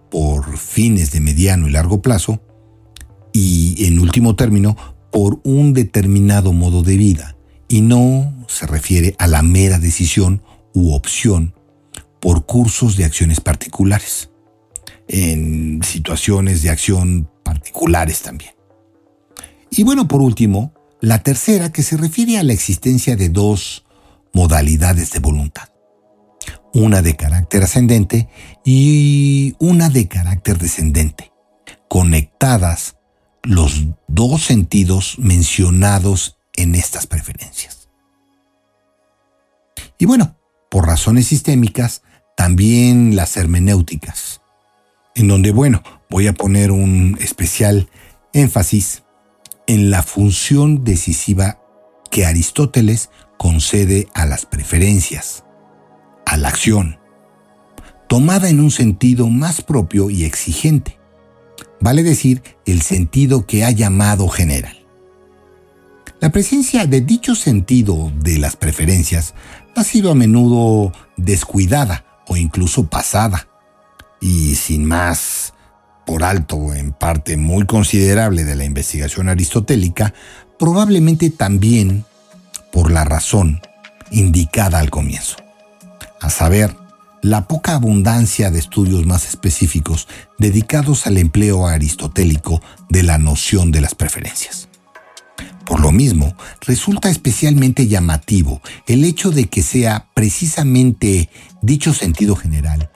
por 0.10 0.58
fines 0.58 1.12
de 1.12 1.20
mediano 1.20 1.68
y 1.68 1.72
largo 1.72 2.02
plazo, 2.02 2.42
y 3.34 3.86
en 3.86 4.00
último 4.00 4.36
término, 4.36 4.78
por 5.12 5.42
un 5.44 5.74
determinado 5.74 6.54
modo 6.54 6.82
de 6.82 6.96
vida, 6.96 7.36
y 7.68 7.82
no 7.82 8.34
se 8.48 8.66
refiere 8.66 9.16
a 9.20 9.28
la 9.28 9.42
mera 9.42 9.78
decisión 9.78 10.42
u 10.74 10.94
opción 10.94 11.54
por 12.22 12.46
cursos 12.46 12.96
de 12.96 13.04
acciones 13.04 13.42
particulares, 13.42 14.30
en 15.08 15.82
situaciones 15.84 16.64
de 16.64 16.70
acción 16.70 17.30
particulares 17.44 18.22
también. 18.22 18.55
Y 19.78 19.84
bueno, 19.84 20.08
por 20.08 20.22
último, 20.22 20.74
la 21.02 21.22
tercera 21.22 21.72
que 21.72 21.84
se 21.84 21.98
refiere 21.98 22.38
a 22.38 22.44
la 22.44 22.54
existencia 22.54 23.18
de 23.18 23.28
dos 23.28 23.86
modalidades 24.34 25.12
de 25.12 25.20
voluntad, 25.20 25.70
una 26.74 27.02
de 27.02 27.16
carácter 27.16 27.64
ascendente 27.64 28.30
y 28.64 29.56
una 29.60 29.90
de 29.90 30.08
carácter 30.08 30.58
descendente, 30.58 31.34
conectadas 31.90 32.96
los 33.44 33.86
dos 34.08 34.44
sentidos 34.44 35.18
mencionados 35.20 36.38
en 36.56 36.76
estas 36.76 37.06
preferencias. 37.06 37.90
Y 39.98 40.06
bueno, 40.06 40.38
por 40.70 40.88
razones 40.88 41.28
sistémicas, 41.28 42.02
también 42.38 43.16
las 43.16 43.36
hermenéuticas, 43.36 44.42
en 45.16 45.28
donde, 45.28 45.52
bueno, 45.52 45.84
voy 46.10 46.28
a 46.28 46.34
poner 46.34 46.72
un 46.72 47.18
especial 47.20 47.90
énfasis 48.34 49.05
en 49.68 49.90
la 49.90 50.04
función 50.04 50.84
decisiva 50.84 51.60
que 52.12 52.26
Aristóteles 52.26 53.10
concede 53.38 54.08
a 54.14 54.26
las 54.26 54.46
preferencias, 54.46 55.44
a 56.26 56.38
la 56.38 56.50
acción, 56.50 57.00
tomada 58.08 58.50
en 58.50 58.60
un 58.60 58.72
sentido 58.72 59.28
más 59.30 59.62
propio 59.62 60.10
y 60.10 60.24
exigente, 60.24 61.00
vale 61.82 62.04
decir 62.04 62.44
el 62.66 62.82
sentido 62.82 63.46
que 63.46 63.66
ha 63.66 63.72
llamado 63.72 64.28
general. 64.28 64.86
La 66.22 66.32
presencia 66.32 66.86
de 66.86 67.02
dicho 67.02 67.36
sentido 67.36 68.12
de 68.22 68.40
las 68.40 68.56
preferencias 68.56 69.34
ha 69.76 69.84
sido 69.84 70.12
a 70.12 70.16
menudo 70.16 70.94
descuidada 71.18 72.06
o 72.28 72.38
incluso 72.38 72.88
pasada, 72.88 73.48
y 74.22 74.56
sin 74.56 74.86
más 74.86 75.54
por 76.06 76.24
alto 76.24 76.74
en 76.74 76.92
parte 76.92 77.38
muy 77.38 77.66
considerable 77.66 78.44
de 78.44 78.56
la 78.56 78.66
investigación 78.66 79.30
aristotélica, 79.30 80.14
probablemente 80.60 81.30
también 81.30 82.06
por 82.72 82.92
la 82.92 83.04
razón 83.04 83.62
indicada 84.12 84.80
al 84.80 84.90
comienzo, 84.90 85.38
a 86.22 86.30
saber, 86.30 86.76
la 87.22 87.48
poca 87.48 87.74
abundancia 87.74 88.52
de 88.52 88.60
estudios 88.60 89.08
más 89.08 89.28
específicos 89.28 90.08
dedicados 90.38 91.08
al 91.08 91.18
empleo 91.18 91.66
aristotélico 91.66 92.62
de 92.88 93.02
la 93.02 93.18
noción 93.18 93.72
de 93.72 93.82
las 93.82 93.96
preferencias. 93.96 94.68
Por 95.66 95.80
lo 95.80 95.92
mismo, 95.92 96.36
resulta 96.62 97.10
especialmente 97.10 97.88
llamativo 97.88 98.62
el 98.86 99.04
hecho 99.04 99.32
de 99.32 99.46
que 99.46 99.64
sea 99.64 100.08
precisamente 100.14 101.30
dicho 101.64 101.96
sentido 101.96 102.36
general 102.36 102.92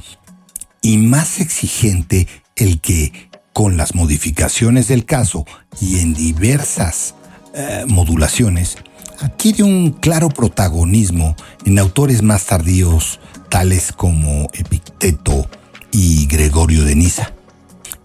y 0.84 0.98
más 0.98 1.39
exigente 1.39 2.28
el 2.60 2.80
que, 2.80 3.30
con 3.54 3.78
las 3.78 3.95
modificaciones 3.95 4.88
del 4.88 5.06
caso 5.06 5.45
y 5.82 6.00
en 6.00 6.13
diversas 6.13 7.15
eh, 7.54 7.86
modulaciones, 7.88 8.78
adquiere 9.19 9.63
un 9.63 9.91
claro 9.91 10.30
protagonismo 10.30 11.36
en 11.65 11.80
autores 11.80 12.22
más 12.22 12.45
tardíos 12.45 13.19
tales 13.50 13.91
como 13.91 14.50
Epicteto 14.54 15.50
y 15.91 16.28
Gregorio 16.28 16.86
de 16.86 16.95
Niza, 16.95 17.34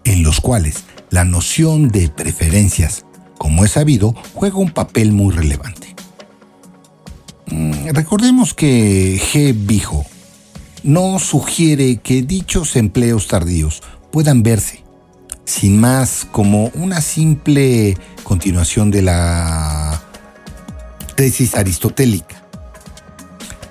en 0.03 0.23
los 0.23 0.41
cuales 0.41 0.85
la 1.09 1.23
noción 1.23 1.89
de 1.89 2.09
preferencias, 2.09 3.05
como 3.37 3.63
es 3.63 3.71
sabido, 3.71 4.15
juega 4.33 4.57
un 4.57 4.71
papel 4.71 5.11
muy 5.11 5.33
relevante. 5.33 5.95
Mm, 7.47 7.89
recordemos 7.93 8.53
que 8.53 9.21
G. 9.31 9.53
Bijo 9.55 10.05
no 10.83 11.19
sugiere 11.19 11.97
que 11.97 12.21
dichos 12.21 12.75
empleos 12.75 13.27
tardíos 13.27 13.81
puedan 14.15 14.43
verse, 14.43 14.81
sin 15.43 15.77
más, 15.77 16.25
como 16.31 16.71
una 16.75 17.01
simple 17.01 17.97
continuación 18.23 18.89
de 18.89 19.01
la 19.01 20.01
tesis 21.17 21.53
aristotélica. 21.53 22.41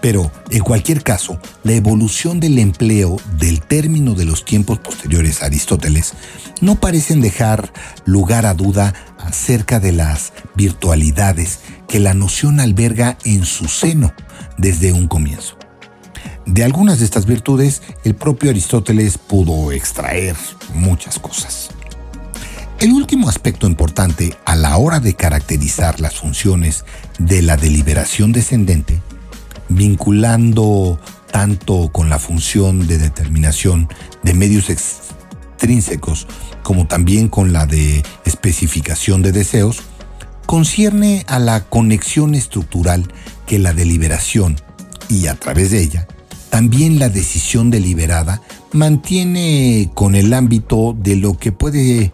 Pero, 0.02 0.30
en 0.50 0.61
cualquier 0.61 1.02
caso, 1.02 1.40
la 1.62 1.72
evolución 1.72 2.40
del 2.40 2.59
empleo 2.59 3.16
del 3.38 3.62
término 3.62 4.12
de 4.12 4.26
los 4.26 4.44
tiempos 4.44 4.80
posteriores 4.80 5.42
a 5.42 5.46
Aristóteles 5.46 6.12
no 6.61 6.74
parecen 6.74 7.22
dejar 7.22 7.72
lugar 8.04 8.44
a 8.44 8.52
duda 8.52 8.92
acerca 9.16 9.80
de 9.80 9.92
las 9.92 10.35
virtualidades 10.54 11.61
que 11.88 12.00
la 12.00 12.12
noción 12.12 12.61
alberga 12.61 13.16
en 13.24 13.46
su 13.46 13.66
seno 13.66 14.12
desde 14.59 14.92
un 14.92 15.09
comienzo. 15.09 15.57
De 16.46 16.62
algunas 16.62 16.98
de 16.98 17.07
estas 17.07 17.24
virtudes, 17.24 17.83
el 18.04 18.14
propio 18.14 18.50
Aristóteles 18.50 19.16
pudo 19.16 19.72
extraer 19.72 20.37
muchas 20.74 21.18
cosas. 21.18 21.70
El 22.80 22.92
último 22.92 23.30
aspecto 23.30 23.66
importante 23.66 24.37
a 24.44 24.54
la 24.54 24.76
hora 24.76 25.00
de 25.00 25.14
caracterizar 25.14 26.00
las 26.00 26.16
funciones 26.16 26.85
de 27.18 27.40
la 27.40 27.57
deliberación 27.57 28.33
descendente, 28.33 29.00
vinculando 29.70 31.00
tanto 31.33 31.88
con 31.90 32.11
la 32.11 32.18
función 32.18 32.87
de 32.87 32.98
determinación 32.98 33.88
de 34.22 34.35
medios 34.35 34.68
extrínsecos 34.68 36.26
como 36.62 36.87
también 36.87 37.28
con 37.28 37.54
la 37.54 37.64
de 37.64 38.04
especificación 38.26 39.22
de 39.22 39.33
deseos, 39.33 39.83
concierne 40.44 41.24
a 41.26 41.38
la 41.38 41.64
conexión 41.64 42.35
estructural 42.35 43.11
que 43.46 43.59
la 43.59 43.72
deliberación 43.72 44.57
y 45.09 45.26
a 45.28 45.35
través 45.37 45.70
de 45.70 45.80
ella 45.80 46.07
también 46.55 47.01
la 47.01 47.09
decisión 47.09 47.69
deliberada 47.69 48.40
mantiene 48.73 49.90
con 49.93 50.14
el 50.14 50.33
ámbito 50.33 50.95
de 50.97 51.17
lo 51.17 51.37
que 51.37 51.51
puede 51.51 52.12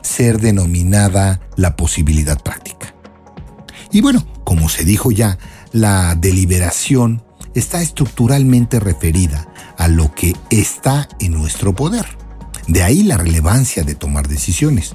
ser 0.00 0.40
denominada 0.40 1.40
la 1.56 1.74
posibilidad 1.74 2.40
práctica. 2.40 2.94
Y 3.90 4.00
bueno, 4.00 4.24
como 4.44 4.68
se 4.68 4.84
dijo 4.84 5.10
ya, 5.10 5.38
la 5.72 6.14
deliberación 6.14 7.24
está 7.56 7.82
estructuralmente 7.82 8.78
referida 8.78 9.52
a 9.76 9.88
lo 9.88 10.14
que 10.14 10.36
está 10.50 11.08
en 11.18 11.32
nuestro 11.32 11.74
poder. 11.74 12.06
De 12.68 12.84
ahí 12.84 13.02
la 13.02 13.16
relevancia 13.16 13.82
de 13.82 13.96
tomar 13.96 14.28
decisiones. 14.28 14.94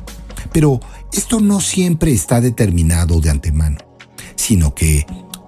Pero 0.53 0.79
esto 1.11 1.41
no 1.41 1.59
siempre 1.59 2.13
está 2.13 2.39
determinado 2.39 3.19
de 3.19 3.29
antemano, 3.29 3.79
sino 4.37 4.73
que 4.73 5.05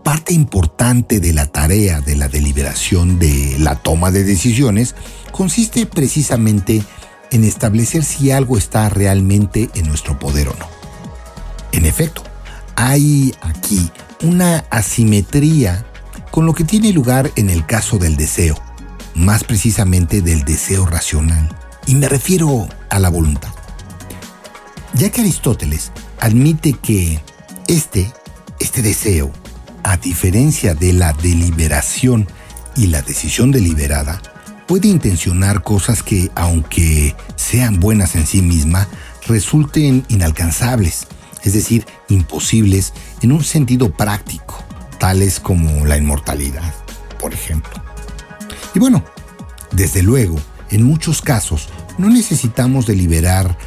parte 0.08 0.34
importante 0.34 1.20
de 1.20 1.34
la 1.34 1.48
tarea 1.48 2.00
de 2.00 2.16
la 2.16 2.30
deliberación 2.30 3.20
de 3.20 3.58
la 3.60 3.76
toma 3.76 4.10
de 4.10 4.24
decisiones 4.24 4.96
consiste 5.34 5.86
precisamente 5.86 6.82
en 7.30 7.44
establecer 7.44 8.06
si 8.06 8.32
algo 8.32 8.58
está 8.58 8.88
realmente 8.88 9.70
en 9.76 9.86
nuestro 9.86 10.18
poder 10.18 10.48
o 10.48 10.54
no. 10.54 10.66
En 11.74 11.86
efecto, 11.86 12.24
hay 12.78 13.36
aquí 13.42 13.92
una 14.24 14.60
asimetría 14.70 15.86
con 16.32 16.46
lo 16.46 16.54
que 16.54 16.64
tiene 16.64 16.94
lugar 16.94 17.30
en 17.36 17.50
el 17.50 17.66
caso 17.66 17.98
del 17.98 18.16
deseo, 18.16 18.58
más 19.14 19.44
precisamente 19.44 20.22
del 20.22 20.46
deseo 20.46 20.86
racional, 20.86 21.54
y 21.86 21.96
me 21.96 22.08
refiero 22.08 22.70
a 22.90 23.00
la 23.00 23.10
voluntad. 23.10 23.52
Ya 24.94 25.10
que 25.10 25.20
Aristóteles 25.20 25.92
admite 26.22 26.72
que 26.72 27.20
este, 27.68 28.10
este 28.62 28.82
deseo, 28.82 29.34
a 29.88 29.96
diferencia 29.96 30.76
de 30.76 30.92
la 30.92 31.14
deliberación 31.14 32.28
y 32.76 32.88
la 32.88 33.02
decisión 33.02 33.54
deliberada, 33.54 34.22
puede 34.68 34.90
intencionar 34.90 35.64
cosas 35.64 36.04
que, 36.04 36.30
aunque 36.36 37.16
sean 37.38 37.80
buenas 37.80 38.16
en 38.16 38.28
sí 38.28 38.42
misma, 38.42 38.86
resulten 39.28 40.06
inalcanzables, 40.10 41.08
es 41.42 41.54
decir, 41.54 41.86
imposibles 42.10 42.92
en 43.22 43.32
un 43.32 43.46
sentido 43.46 43.90
práctico, 43.90 44.62
tales 45.00 45.40
como 45.40 45.86
la 45.86 45.96
inmortalidad, 45.96 46.74
por 47.18 47.34
ejemplo. 47.34 47.82
Y 48.76 48.80
bueno, 48.80 49.06
desde 49.72 50.04
luego, 50.04 50.36
en 50.70 50.84
muchos 50.84 51.22
casos 51.22 51.70
no 51.98 52.10
necesitamos 52.10 52.88
deliberar 52.88 53.58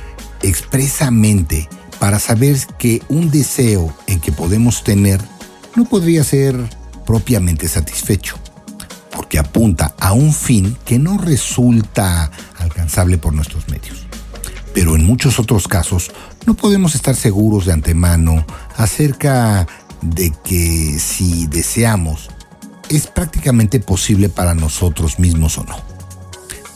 expresamente 0.42 1.66
para 1.98 2.18
saber 2.18 2.58
que 2.78 3.02
un 3.08 3.30
deseo 3.30 3.96
en 4.06 4.20
que 4.20 4.32
podemos 4.32 4.84
tener 4.84 5.18
no 5.76 5.84
podría 5.84 6.24
ser 6.24 6.56
propiamente 7.06 7.68
satisfecho, 7.68 8.36
porque 9.14 9.38
apunta 9.38 9.94
a 9.98 10.12
un 10.12 10.32
fin 10.32 10.76
que 10.84 10.98
no 10.98 11.18
resulta 11.18 12.30
alcanzable 12.58 13.18
por 13.18 13.32
nuestros 13.32 13.68
medios. 13.68 14.06
Pero 14.74 14.94
en 14.94 15.04
muchos 15.04 15.38
otros 15.38 15.66
casos 15.66 16.12
no 16.46 16.54
podemos 16.54 16.94
estar 16.94 17.16
seguros 17.16 17.66
de 17.66 17.72
antemano 17.72 18.44
acerca 18.76 19.66
de 20.00 20.32
que 20.44 20.98
si 20.98 21.46
deseamos 21.46 22.30
es 22.88 23.06
prácticamente 23.06 23.80
posible 23.80 24.28
para 24.28 24.54
nosotros 24.54 25.18
mismos 25.18 25.58
o 25.58 25.64
no. 25.64 25.76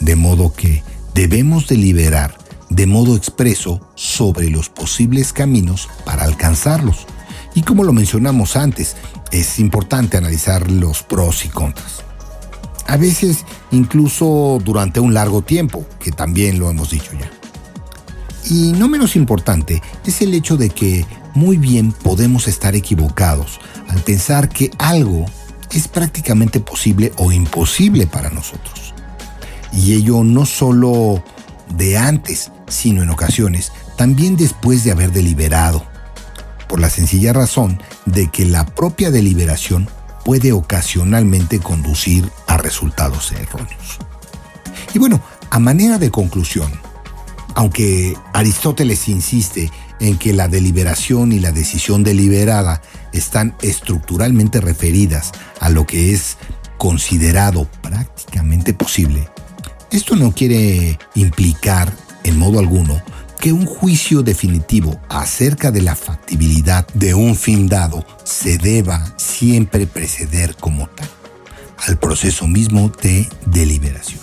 De 0.01 0.17
modo 0.17 0.53
que 0.53 0.83
debemos 1.15 1.67
deliberar 1.67 2.37
de 2.71 2.87
modo 2.87 3.17
expreso 3.17 3.81
sobre 3.95 4.51
los 4.51 4.69
posibles 4.69 5.33
caminos 5.33 5.89
para 6.05 6.25
alcanzarlos. 6.25 7.07
Y 7.55 7.63
como 7.63 7.85
lo 7.85 7.93
mencionamos 7.93 8.57
antes, 8.57 8.97
es 9.31 9.59
importante 9.59 10.17
analizar 10.17 10.71
los 10.71 11.03
pros 11.03 11.45
y 11.45 11.49
contras. 11.49 12.03
A 12.87 12.97
veces 12.97 13.45
incluso 13.71 14.61
durante 14.65 15.01
un 15.01 15.15
largo 15.15 15.43
tiempo, 15.43 15.87
que 16.01 16.11
también 16.11 16.59
lo 16.59 16.71
hemos 16.71 16.91
dicho 16.91 17.13
ya. 17.19 17.31
Y 18.51 18.73
no 18.73 18.89
menos 18.89 19.17
importante 19.17 19.83
es 20.05 20.21
el 20.21 20.35
hecho 20.35 20.57
de 20.57 20.71
que 20.71 21.07
muy 21.35 21.57
bien 21.57 21.93
podemos 21.93 22.47
estar 22.47 22.75
equivocados 22.75 23.61
al 23.89 24.01
pensar 24.01 24.49
que 24.49 24.71
algo 24.79 25.25
es 25.71 25.89
prácticamente 25.89 26.61
posible 26.61 27.13
o 27.17 27.33
imposible 27.33 28.07
para 28.07 28.31
nosotros. 28.31 28.95
Y 29.73 29.95
ello 29.95 30.23
no 30.23 30.47
solo 30.47 31.23
de 31.77 31.97
antes, 31.97 32.53
sino 32.69 33.03
en 33.03 33.11
ocasiones 33.11 33.73
también 33.97 34.37
después 34.37 34.85
de 34.85 34.93
haber 34.93 35.13
deliberado, 35.13 35.85
por 36.75 36.81
la 36.81 36.91
sencilla 36.91 37.33
razón 37.33 37.81
de 38.05 38.33
que 38.33 38.45
la 38.45 38.67
propia 38.67 39.13
deliberación 39.13 39.89
puede 40.25 40.51
ocasionalmente 40.51 41.61
conducir 41.61 42.29
a 42.49 42.57
resultados 42.57 43.31
erróneos. 43.31 44.01
Y 44.93 44.99
bueno, 44.99 45.23
a 45.51 45.61
manera 45.61 45.99
de 45.99 46.11
conclusión, 46.11 46.73
aunque 47.55 48.17
Aristóteles 48.33 49.07
insiste 49.07 49.71
en 50.01 50.19
que 50.19 50.33
la 50.33 50.49
deliberación 50.49 51.31
y 51.31 51.39
la 51.39 51.53
decisión 51.53 52.03
deliberada 52.03 52.83
están 53.13 53.55
estructuralmente 53.63 54.61
referidas 54.61 55.31
a 55.61 55.71
lo 55.71 55.87
que 55.87 56.13
es 56.13 56.39
considerado 56.77 57.69
prácticamente 57.83 58.75
posible, 58.75 59.29
esto 59.93 60.17
no 60.17 60.33
quiere 60.33 60.99
implicar 61.15 61.93
en 62.25 62.37
modo 62.37 62.59
alguno 62.59 63.01
que 63.45 63.53
un 63.53 63.67
juicio 63.67 64.23
definitivo 64.23 64.99
acerca 65.11 65.71
de 65.71 65.83
la 65.83 65.95
factibilidad 65.95 66.87
de 66.95 67.13
un 67.13 67.37
fin 67.37 67.69
dado 67.69 68.03
se 68.25 68.57
deba 68.57 69.13
siempre 69.19 69.87
preceder 69.87 70.57
como 70.57 70.87
tal 70.87 71.11
al 71.87 71.99
proceso 71.99 72.47
mismo 72.47 72.91
de 73.03 73.29
deliberación. 73.45 74.23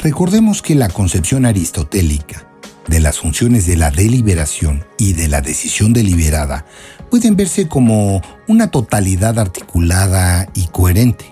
Recordemos 0.00 0.62
que 0.62 0.74
la 0.74 0.88
concepción 0.88 1.44
aristotélica 1.44 2.48
de 2.86 3.00
las 3.00 3.18
funciones 3.18 3.66
de 3.66 3.76
la 3.76 3.90
deliberación 3.90 4.86
y 4.96 5.12
de 5.12 5.28
la 5.28 5.42
decisión 5.42 5.92
deliberada 5.92 6.64
pueden 7.10 7.36
verse 7.36 7.68
como 7.68 8.22
una 8.46 8.70
totalidad 8.70 9.38
articulada 9.38 10.48
y 10.54 10.68
coherente, 10.68 11.30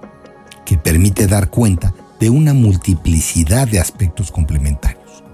que 0.67 0.77
permite 0.77 1.27
dar 1.27 1.49
cuenta 1.49 1.95
de 2.21 2.29
una 2.29 2.53
multiplicidad 2.53 3.67
de 3.67 3.81
aspectos 3.81 4.31
complementarios 4.31 5.25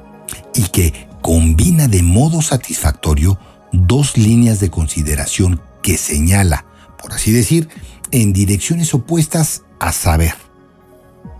y 0.54 0.68
que 0.68 1.10
combina 1.22 1.88
de 1.88 2.02
modo 2.02 2.42
satisfactorio 2.42 3.38
dos 3.72 4.16
líneas 4.18 4.60
de 4.60 4.70
consideración 4.70 5.60
que 5.82 5.96
señala, 5.96 6.66
por 7.00 7.12
así 7.12 7.32
decir, 7.32 7.68
en 8.10 8.32
direcciones 8.32 8.92
opuestas 8.92 9.62
a 9.80 9.92
saber. 9.92 10.34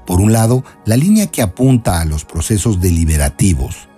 Por 0.07 0.21
un 0.21 0.33
lado, 0.33 0.64
la 0.85 0.97
línea 0.97 1.27
que 1.27 1.42
apunta 1.42 2.01
a 2.01 2.05
los 2.05 2.25
procesos 2.25 2.81
deliberativos 2.81 3.88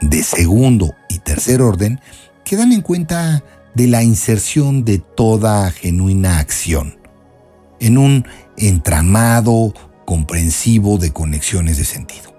de 0.00 0.22
segundo 0.22 0.94
y 1.08 1.18
tercer 1.18 1.62
orden 1.62 2.00
que 2.44 2.56
dan 2.56 2.72
en 2.72 2.82
cuenta 2.82 3.42
de 3.74 3.86
la 3.86 4.02
inserción 4.02 4.84
de 4.84 4.98
toda 4.98 5.70
genuina 5.70 6.38
acción 6.38 6.98
en 7.78 7.98
un 7.98 8.26
entramado 8.56 9.72
comprensivo 10.04 10.98
de 10.98 11.12
conexiones 11.12 11.78
de 11.78 11.84
sentido, 11.84 12.34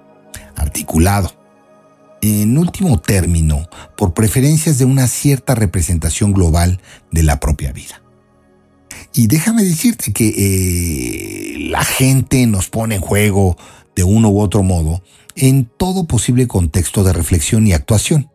articulado, 0.55 1.40
en 2.21 2.57
último 2.57 2.99
término, 2.99 3.67
por 3.97 4.13
preferencias 4.13 4.77
de 4.77 4.85
una 4.85 5.07
cierta 5.07 5.55
representación 5.55 6.33
global 6.33 6.79
de 7.11 7.23
la 7.23 7.39
propia 7.39 7.71
vida. 7.71 8.01
Y 9.13 9.27
déjame 9.27 9.63
decirte 9.63 10.13
que 10.13 10.27
eh, 10.37 11.69
la 11.69 11.83
gente 11.83 12.45
nos 12.47 12.69
pone 12.69 12.95
en 12.95 13.01
juego 13.01 13.57
de 13.95 14.03
uno 14.03 14.29
u 14.29 14.39
otro 14.39 14.63
modo 14.63 15.03
en 15.35 15.65
todo 15.65 16.05
posible 16.05 16.47
contexto 16.47 17.03
de 17.03 17.13
reflexión 17.13 17.67
y 17.67 17.73
actuación. 17.73 18.29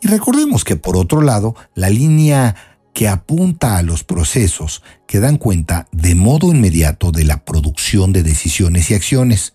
Y 0.00 0.08
recordemos 0.08 0.64
que 0.64 0.76
por 0.76 0.96
otro 0.96 1.20
lado, 1.20 1.56
la 1.74 1.90
línea 1.90 2.54
que 2.92 3.08
apunta 3.08 3.76
a 3.76 3.82
los 3.82 4.04
procesos 4.04 4.82
que 5.06 5.20
dan 5.20 5.36
cuenta 5.36 5.88
de 5.92 6.14
modo 6.14 6.52
inmediato 6.52 7.12
de 7.12 7.24
la 7.24 7.44
producción 7.44 8.12
de 8.12 8.22
decisiones 8.22 8.90
y 8.90 8.94
acciones, 8.94 9.54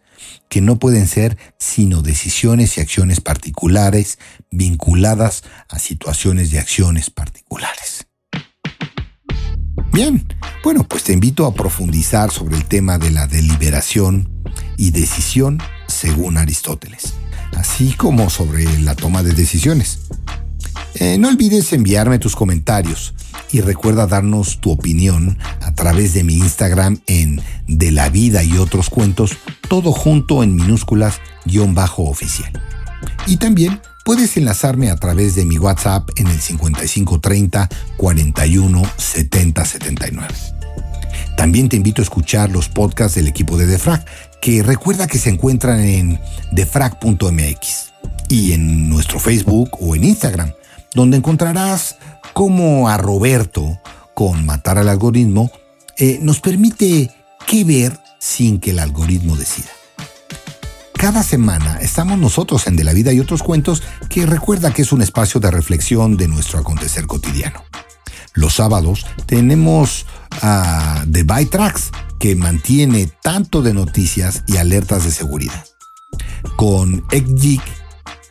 que 0.53 0.61
no 0.61 0.77
pueden 0.77 1.07
ser 1.07 1.35
sino 1.57 2.03
decisiones 2.03 2.77
y 2.77 2.81
acciones 2.81 3.21
particulares 3.21 4.19
vinculadas 4.51 5.43
a 5.67 5.79
situaciones 5.79 6.51
de 6.51 6.59
acciones 6.59 7.09
particulares. 7.09 8.05
Bien, 9.91 10.27
bueno, 10.63 10.83
pues 10.87 11.05
te 11.05 11.13
invito 11.13 11.47
a 11.47 11.55
profundizar 11.55 12.29
sobre 12.29 12.55
el 12.55 12.65
tema 12.65 12.99
de 12.99 13.09
la 13.09 13.25
deliberación 13.25 14.29
y 14.77 14.91
decisión 14.91 15.57
según 15.87 16.37
Aristóteles, 16.37 17.15
así 17.57 17.93
como 17.93 18.29
sobre 18.29 18.65
la 18.81 18.93
toma 18.93 19.23
de 19.23 19.33
decisiones. 19.33 20.01
Eh, 20.93 21.17
no 21.17 21.29
olvides 21.29 21.73
enviarme 21.73 22.19
tus 22.19 22.35
comentarios 22.35 23.15
y 23.51 23.61
recuerda 23.61 24.05
darnos 24.05 24.61
tu 24.61 24.69
opinión 24.69 25.39
través 25.83 26.13
de 26.13 26.23
mi 26.23 26.35
Instagram 26.35 27.01
en 27.07 27.41
De 27.67 27.91
la 27.91 28.07
Vida 28.07 28.41
y 28.41 28.57
otros 28.57 28.89
cuentos, 28.89 29.31
todo 29.67 29.91
junto 29.91 30.41
en 30.41 30.55
minúsculas 30.55 31.19
guion 31.43 31.75
bajo 31.75 32.03
oficial. 32.03 32.53
Y 33.27 33.35
también 33.35 33.81
puedes 34.05 34.37
enlazarme 34.37 34.89
a 34.89 34.95
través 34.95 35.35
de 35.35 35.43
mi 35.43 35.57
WhatsApp 35.57 36.09
en 36.15 36.27
el 36.27 36.39
5530 36.39 37.67
41 37.97 38.81
70 38.95 39.65
79. 39.65 40.33
También 41.35 41.67
te 41.67 41.75
invito 41.75 42.01
a 42.01 42.03
escuchar 42.03 42.49
los 42.49 42.69
podcasts 42.69 43.15
del 43.15 43.27
equipo 43.27 43.57
de 43.57 43.65
Defrag, 43.65 44.05
que 44.41 44.63
recuerda 44.63 45.05
que 45.05 45.17
se 45.17 45.31
encuentran 45.31 45.81
en 45.81 46.17
defrag.mx 46.53 47.91
y 48.29 48.53
en 48.53 48.87
nuestro 48.87 49.19
Facebook 49.19 49.71
o 49.81 49.97
en 49.97 50.05
Instagram 50.05 50.53
donde 50.93 51.17
encontrarás 51.17 51.97
cómo 52.31 52.87
a 52.87 52.95
Roberto, 52.95 53.81
con 54.13 54.45
matar 54.45 54.77
al 54.77 54.87
algoritmo, 54.87 55.51
eh, 55.97 56.19
nos 56.21 56.39
permite 56.39 57.11
qué 57.45 57.63
ver 57.63 57.99
sin 58.19 58.59
que 58.59 58.71
el 58.71 58.79
algoritmo 58.79 59.35
decida. 59.35 59.69
Cada 60.93 61.23
semana 61.23 61.79
estamos 61.81 62.17
nosotros 62.17 62.65
en 62.67 62.75
De 62.75 62.83
la 62.83 62.93
Vida 62.93 63.11
y 63.11 63.19
otros 63.19 63.43
cuentos 63.43 63.83
que 64.09 64.25
recuerda 64.25 64.73
que 64.73 64.83
es 64.83 64.91
un 64.93 65.01
espacio 65.01 65.41
de 65.41 65.51
reflexión 65.51 66.15
de 66.15 66.27
nuestro 66.27 66.59
acontecer 66.59 67.07
cotidiano. 67.07 67.61
Los 68.33 68.55
sábados 68.55 69.05
tenemos 69.25 70.05
a 70.41 71.05
The 71.11 71.23
Byte 71.23 71.51
Tracks, 71.51 71.91
que 72.19 72.35
mantiene 72.35 73.11
tanto 73.21 73.61
de 73.61 73.73
noticias 73.73 74.43
y 74.47 74.57
alertas 74.57 75.03
de 75.03 75.11
seguridad. 75.11 75.65
Con 76.55 77.05
EGGIC 77.11 77.61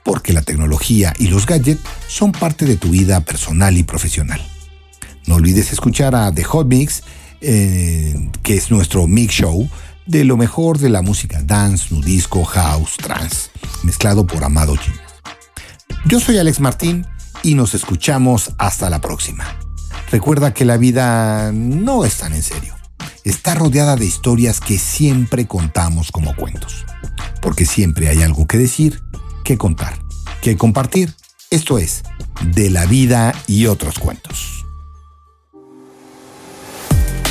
porque 0.02 0.32
la 0.32 0.42
tecnología 0.42 1.14
y 1.18 1.28
los 1.28 1.46
gadgets 1.46 1.82
son 2.08 2.32
parte 2.32 2.64
de 2.64 2.76
tu 2.76 2.88
vida 2.90 3.20
personal 3.20 3.76
y 3.76 3.82
profesional. 3.82 4.40
No 5.26 5.36
olvides 5.36 5.72
escuchar 5.72 6.14
a 6.14 6.32
The 6.32 6.42
Hot 6.44 6.66
Mix, 6.66 7.02
eh, 7.43 8.30
que 8.43 8.57
es 8.57 8.70
nuestro 8.70 9.07
mix 9.07 9.34
show 9.34 9.68
de 10.07 10.24
lo 10.24 10.36
mejor 10.36 10.78
de 10.78 10.88
la 10.88 11.03
música 11.03 11.43
dance, 11.43 11.95
nudisco, 11.95 12.45
house, 12.45 12.97
trance, 12.97 13.51
mezclado 13.82 14.26
por 14.26 14.45
Amado 14.45 14.74
G. 14.74 14.93
Yo 16.07 16.20
soy 16.20 16.38
Alex 16.38 16.61
Martín 16.61 17.07
y 17.43 17.55
nos 17.55 17.74
escuchamos 17.74 18.53
hasta 18.59 18.90
la 18.90 19.01
próxima. 19.01 19.45
Recuerda 20.11 20.55
que 20.55 20.64
la 20.64 20.76
vida 20.76 21.53
no 21.53 22.05
es 22.05 22.18
tan 22.18 22.32
en 22.34 22.43
serio. 22.43 22.74
Está 23.24 23.55
rodeada 23.55 23.97
de 23.97 24.05
historias 24.05 24.61
que 24.61 24.78
siempre 24.78 25.47
contamos 25.47 26.11
como 26.12 26.34
cuentos. 26.34 26.84
Porque 27.40 27.66
siempre 27.66 28.09
hay 28.09 28.22
algo 28.22 28.47
que 28.47 28.59
decir 28.59 29.01
que 29.45 29.57
contar, 29.59 29.99
que 30.40 30.57
compartir. 30.57 31.14
Esto 31.51 31.78
es 31.78 32.03
De 32.55 32.70
la 32.70 32.86
vida 32.86 33.34
y 33.47 33.66
otros 33.66 33.99
cuentos. 33.99 34.61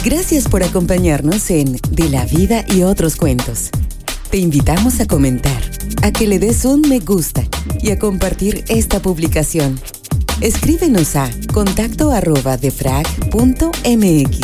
Gracias 0.03 0.47
por 0.47 0.63
acompañarnos 0.63 1.51
en 1.51 1.77
De 1.91 2.09
la 2.09 2.25
vida 2.25 2.65
y 2.73 2.81
otros 2.81 3.15
cuentos. 3.15 3.69
Te 4.31 4.37
invitamos 4.37 4.99
a 4.99 5.05
comentar, 5.05 5.61
a 6.01 6.11
que 6.11 6.25
le 6.25 6.39
des 6.39 6.65
un 6.65 6.81
me 6.81 6.99
gusta 6.99 7.43
y 7.79 7.91
a 7.91 7.99
compartir 7.99 8.65
esta 8.67 8.99
publicación. 8.99 9.79
Escríbenos 10.41 11.15
a 11.15 11.29
contacto 11.53 12.09
arroba 12.09 12.57
defrag.mx. 12.57 14.39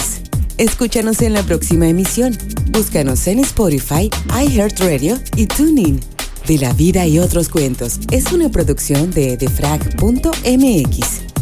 Escúchanos 0.60 1.24
en 1.24 1.34
la 1.34 1.42
próxima 1.42 1.88
emisión. 1.88 2.38
Búscanos 2.70 3.26
en 3.26 3.40
Spotify, 3.40 4.12
iHeartRadio 4.40 5.18
y 5.36 5.48
TuneIn. 5.48 6.00
De 6.46 6.60
la 6.60 6.72
vida 6.74 7.08
y 7.08 7.18
otros 7.18 7.50
cuentos 7.50 8.00
es 8.12 8.32
una 8.32 8.50
producción 8.50 9.10
de 9.10 9.38
defrag.mx. 9.38 11.37